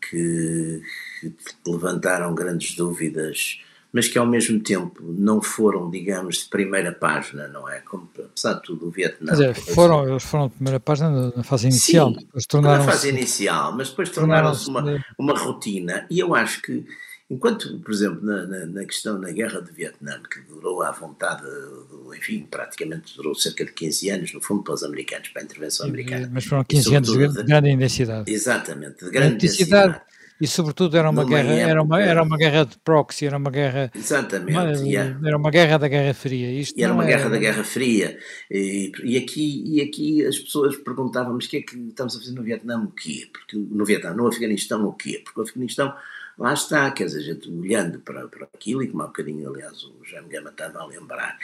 que, 0.00 0.82
que 1.20 1.34
levantaram 1.66 2.34
grandes 2.34 2.74
dúvidas 2.74 3.60
mas 3.96 4.08
que 4.08 4.18
ao 4.18 4.26
mesmo 4.26 4.60
tempo 4.60 5.02
não 5.02 5.40
foram, 5.40 5.90
digamos, 5.90 6.40
de 6.40 6.50
primeira 6.50 6.92
página, 6.92 7.48
não 7.48 7.66
é? 7.66 7.80
Como, 7.80 8.06
apesar 8.14 8.52
de 8.52 8.62
tudo, 8.62 8.88
o 8.88 8.90
Vietnã. 8.90 9.34
Quer 9.34 9.54
dizer, 9.54 9.54
foram, 9.72 10.06
eles 10.06 10.22
foram 10.22 10.48
de 10.48 10.54
primeira 10.54 10.78
página 10.78 11.32
na 11.34 11.42
fase 11.42 11.68
inicial. 11.68 12.12
Sim, 12.12 12.60
na 12.60 12.82
fase 12.82 13.08
inicial, 13.08 13.72
mas 13.74 13.88
depois 13.88 14.10
tornaram-se 14.10 14.68
uma, 14.68 15.02
uma 15.18 15.32
rotina. 15.32 16.06
E 16.10 16.18
eu 16.18 16.34
acho 16.34 16.60
que, 16.60 16.84
enquanto, 17.30 17.78
por 17.78 17.90
exemplo, 17.90 18.22
na, 18.22 18.46
na, 18.46 18.66
na, 18.66 18.84
questão 18.84 19.18
na 19.18 19.30
guerra 19.30 19.62
do 19.62 19.72
Vietnã, 19.72 20.20
que 20.30 20.40
durou 20.40 20.82
à 20.82 20.92
vontade, 20.92 21.40
do, 21.40 22.14
enfim, 22.14 22.46
praticamente 22.50 23.16
durou 23.16 23.34
cerca 23.34 23.64
de 23.64 23.72
15 23.72 24.10
anos, 24.10 24.34
no 24.34 24.42
fundo, 24.42 24.62
para 24.62 24.74
os 24.74 24.84
americanos, 24.84 25.30
para 25.30 25.40
a 25.40 25.44
intervenção 25.46 25.86
americana. 25.86 26.30
Mas 26.30 26.44
foram 26.44 26.62
15 26.64 26.94
anos 26.96 27.10
de, 27.10 27.28
de 27.28 27.42
grande 27.44 27.70
intensidade. 27.70 28.30
Exatamente, 28.30 29.02
de 29.06 29.10
grande 29.10 29.36
intensidade. 29.36 29.88
intensidade 29.88 30.16
e 30.40 30.46
sobretudo 30.46 30.96
era 30.96 31.08
uma 31.08 31.22
Numa 31.22 31.34
guerra 31.34 31.52
época, 31.52 31.70
era 31.70 31.82
uma 31.82 32.02
era 32.02 32.22
uma 32.22 32.36
guerra 32.36 32.64
de 32.64 32.78
proxy 32.78 33.26
era 33.26 33.38
uma 33.38 33.50
guerra 33.50 33.90
exatamente 33.94 34.52
uma, 34.52 34.70
yeah. 34.86 35.18
era 35.24 35.36
uma 35.36 35.50
guerra 35.50 35.78
da 35.78 35.88
Guerra 35.88 36.14
Fria. 36.14 36.52
Isto 36.52 36.78
era 36.78 36.92
uma 36.92 37.04
era... 37.04 37.16
guerra 37.16 37.30
da 37.30 37.38
Guerra 37.38 37.64
Fria. 37.64 38.18
E, 38.50 38.92
e, 39.02 39.16
aqui 39.16 39.62
e 39.66 39.80
aqui 39.80 40.26
as 40.26 40.38
pessoas 40.38 40.76
perguntavam 40.76 41.34
mas 41.34 41.46
o 41.46 41.48
que 41.48 41.56
é 41.58 41.62
que 41.62 41.76
estamos 41.88 42.16
a 42.16 42.18
fazer 42.18 42.32
no 42.32 42.42
Vietnã? 42.42 42.82
O 42.82 42.90
quê? 42.90 43.28
Porque 43.32 43.56
no 43.56 43.84
Vietnã 43.84 44.12
no 44.14 44.26
Afeganistão 44.26 44.84
o 44.86 44.92
quê? 44.92 45.22
Porque 45.24 45.40
o 45.40 45.42
Afeganistão 45.42 45.94
lá 46.38 46.52
está, 46.52 46.90
quer 46.90 47.06
dizer, 47.06 47.20
a 47.20 47.22
gente 47.22 47.50
olhando 47.50 47.98
para, 48.00 48.28
para 48.28 48.44
aquilo, 48.44 48.82
e 48.82 48.88
como 48.88 49.02
há 49.02 49.06
bocadinho, 49.06 49.48
aliás, 49.48 49.84
o 49.84 50.04
Jaime 50.04 50.28
Gama 50.28 50.50
estava 50.50 50.80
a 50.80 50.86
lembrar, 50.86 51.38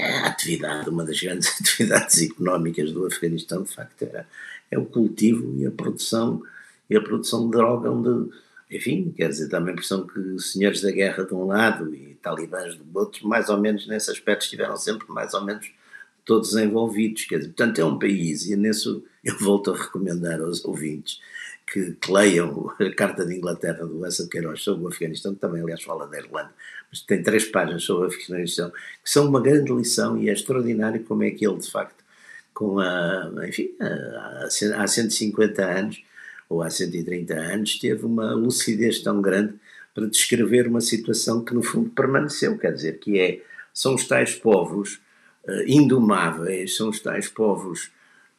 a 0.00 0.26
atividade, 0.28 0.88
uma 0.88 1.04
das 1.04 1.20
grandes 1.20 1.48
atividades 1.60 2.22
económicas 2.22 2.92
do 2.92 3.06
Afeganistão, 3.06 3.62
de 3.62 3.74
facto, 3.74 4.02
era, 4.02 4.26
é 4.70 4.78
o 4.78 4.86
cultivo 4.86 5.54
e 5.58 5.66
a 5.66 5.70
produção 5.70 6.42
e 6.90 6.96
a 6.96 7.00
produção 7.00 7.44
de 7.44 7.52
droga, 7.52 7.88
onde, 7.90 8.30
enfim, 8.70 9.14
quer 9.16 9.28
dizer, 9.28 9.48
dá-me 9.48 9.70
a 9.70 9.72
impressão 9.72 10.06
que 10.06 10.38
senhores 10.40 10.82
da 10.82 10.90
guerra 10.90 11.24
de 11.24 11.32
um 11.32 11.46
lado 11.46 11.94
e 11.94 12.18
talibãs 12.20 12.74
do 12.74 12.84
outro, 12.98 13.26
mais 13.26 13.48
ou 13.48 13.58
menos 13.58 13.86
nesse 13.86 14.10
aspecto, 14.10 14.42
estiveram 14.42 14.76
sempre 14.76 15.06
mais 15.08 15.32
ou 15.32 15.44
menos 15.44 15.70
todos 16.24 16.54
envolvidos. 16.56 17.24
Quer 17.24 17.38
dizer, 17.38 17.48
portanto, 17.50 17.78
é 17.78 17.84
um 17.84 17.98
país, 17.98 18.46
e 18.46 18.56
nisso 18.56 19.04
eu 19.24 19.38
volto 19.38 19.70
a 19.70 19.76
recomendar 19.76 20.40
aos 20.40 20.64
ouvintes 20.64 21.20
que, 21.72 21.92
que 21.92 22.12
leiam 22.12 22.72
a 22.78 22.94
Carta 22.94 23.24
de 23.24 23.36
Inglaterra 23.36 23.86
do 23.86 24.00
Lessa 24.00 24.26
Queiroz 24.26 24.60
sobre 24.60 24.84
o 24.84 24.88
Afeganistão, 24.88 25.34
que 25.34 25.40
também, 25.40 25.62
aliás, 25.62 25.82
fala 25.82 26.08
da 26.08 26.18
Irlanda, 26.18 26.50
mas 26.90 27.02
tem 27.02 27.22
três 27.22 27.44
páginas 27.44 27.84
sobre 27.84 28.06
o 28.06 28.08
Afeganistão, 28.08 28.70
que 28.70 29.10
são 29.10 29.28
uma 29.28 29.40
grande 29.40 29.72
lição 29.72 30.18
e 30.18 30.28
é 30.28 30.32
extraordinário 30.32 31.04
como 31.04 31.22
é 31.22 31.30
que 31.30 31.46
ele, 31.46 31.58
de 31.58 31.70
facto, 31.70 32.04
com 32.52 32.80
a, 32.80 33.30
enfim, 33.46 33.70
há 34.76 34.86
150 34.86 35.64
anos, 35.64 36.02
ou 36.50 36.62
há 36.62 36.68
130 36.68 37.32
anos, 37.32 37.78
teve 37.78 38.04
uma 38.04 38.34
lucidez 38.34 38.98
tão 39.00 39.22
grande 39.22 39.54
para 39.94 40.06
descrever 40.06 40.66
uma 40.66 40.80
situação 40.80 41.44
que 41.44 41.54
no 41.54 41.62
fundo 41.62 41.90
permaneceu, 41.90 42.58
quer 42.58 42.74
dizer, 42.74 42.98
que 42.98 43.20
é, 43.20 43.40
são 43.72 43.94
os 43.94 44.06
tais 44.06 44.34
povos 44.34 45.00
uh, 45.44 45.62
indomáveis, 45.66 46.76
são 46.76 46.88
os 46.88 46.98
tais 46.98 47.28
povos 47.28 47.90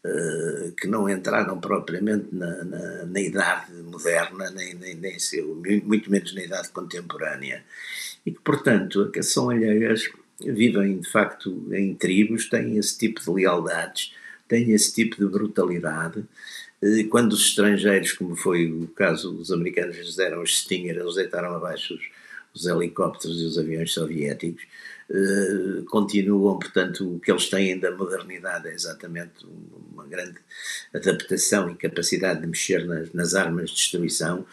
uh, 0.05 0.73
que 0.73 0.87
não 0.87 1.09
entraram 1.09 1.57
propriamente 1.59 2.27
na, 2.33 2.63
na, 2.65 3.05
na 3.05 3.19
idade 3.21 3.71
moderna, 3.83 4.51
nem, 4.51 4.73
nem, 4.73 4.95
nem 4.95 5.17
seu, 5.17 5.55
muito 5.83 6.11
menos 6.11 6.35
na 6.35 6.43
idade 6.43 6.69
contemporânea, 6.69 7.63
e 8.25 8.31
que, 8.31 8.41
portanto, 8.41 9.09
que 9.09 9.23
são 9.23 9.49
alheias 9.49 10.09
vivem 10.39 10.99
de 10.99 11.09
facto 11.09 11.65
em 11.73 11.93
tribos, 11.93 12.49
têm 12.49 12.77
esse 12.77 12.97
tipo 12.97 13.21
de 13.21 13.29
lealdades, 13.29 14.13
têm 14.47 14.71
esse 14.71 14.93
tipo 14.93 15.15
de 15.17 15.27
brutalidade. 15.27 16.25
Quando 17.09 17.33
os 17.33 17.47
estrangeiros, 17.47 18.13
como 18.13 18.35
foi 18.35 18.71
o 18.71 18.87
caso, 18.87 19.35
os 19.35 19.51
americanos 19.51 19.97
lhes 19.97 20.15
deram 20.15 20.41
os 20.41 20.61
Stinger, 20.61 20.97
eles 20.97 21.15
deitaram 21.15 21.55
abaixo 21.55 21.93
os, 21.93 22.01
os 22.53 22.65
helicópteros 22.65 23.39
e 23.39 23.45
os 23.45 23.57
aviões 23.57 23.93
soviéticos, 23.93 24.63
eh, 25.13 25.83
continuam, 25.89 26.57
portanto, 26.57 27.15
o 27.15 27.19
que 27.19 27.29
eles 27.29 27.49
têm 27.49 27.77
da 27.77 27.91
modernidade 27.91 28.69
é 28.69 28.73
exatamente 28.73 29.45
uma 29.91 30.05
grande 30.05 30.39
adaptação 30.93 31.69
e 31.69 31.75
capacidade 31.75 32.41
de 32.41 32.47
mexer 32.47 32.85
nas, 32.85 33.11
nas 33.13 33.35
armas 33.35 33.71
de 33.71 33.75
destruição, 33.75 34.45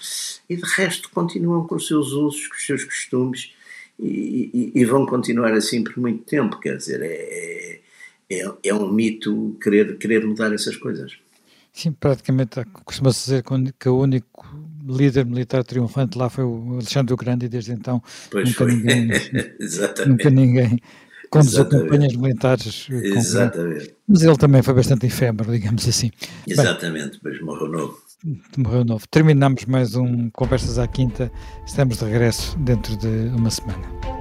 e 0.50 0.56
de 0.56 0.62
resto 0.74 1.10
continuam 1.10 1.64
com 1.64 1.76
os 1.76 1.86
seus 1.86 2.08
usos, 2.08 2.48
com 2.48 2.56
os 2.56 2.66
seus 2.66 2.82
costumes, 2.82 3.52
e, 4.00 4.72
e, 4.74 4.80
e, 4.80 4.84
vão 4.84 5.06
continuar 5.06 5.52
assim 5.54 5.82
por 5.82 5.96
muito 5.98 6.24
tempo. 6.24 6.58
Quer 6.60 6.76
dizer, 6.76 7.02
é, 7.02 7.80
é, 8.30 8.52
é 8.64 8.74
um 8.74 8.92
mito 8.92 9.56
querer, 9.62 9.96
querer 9.96 10.24
mudar 10.26 10.52
essas 10.52 10.76
coisas. 10.76 11.18
Sim, 11.72 11.92
praticamente 11.92 12.64
costuma-se 12.84 13.24
dizer 13.24 13.44
que 13.78 13.88
o 13.88 14.00
único 14.00 14.46
líder 14.86 15.26
militar 15.26 15.62
triunfante 15.62 16.16
lá 16.16 16.30
foi 16.30 16.44
o 16.44 16.74
Alexandre 16.74 17.12
o 17.12 17.16
Grande 17.16 17.46
e 17.46 17.48
desde 17.48 17.72
então 17.72 18.02
pois 18.30 18.48
nunca 18.48 18.64
foi. 18.64 18.74
ninguém, 18.74 19.08
nunca 20.06 20.30
ninguém 20.30 20.80
com 21.30 21.40
os 21.40 21.58
acompanhas 21.58 22.14
militares. 22.14 22.86
Exatamente. 22.90 23.94
Mas 24.06 24.22
ele 24.22 24.36
também 24.36 24.62
foi 24.62 24.74
bastante 24.74 25.06
efêmero, 25.06 25.50
digamos 25.52 25.86
assim. 25.86 26.10
Exatamente, 26.46 27.20
Bem, 27.22 27.32
mas 27.32 27.40
morreu 27.42 27.68
novo. 27.68 27.98
Morreu 28.56 28.84
novo. 28.84 29.06
Terminamos 29.08 29.64
mais 29.66 29.94
um 29.94 30.30
Conversas 30.30 30.78
à 30.78 30.88
Quinta. 30.88 31.30
Estamos 31.66 31.98
de 31.98 32.04
regresso 32.04 32.58
dentro 32.58 32.96
de 32.96 33.06
uma 33.06 33.50
semana. 33.50 34.17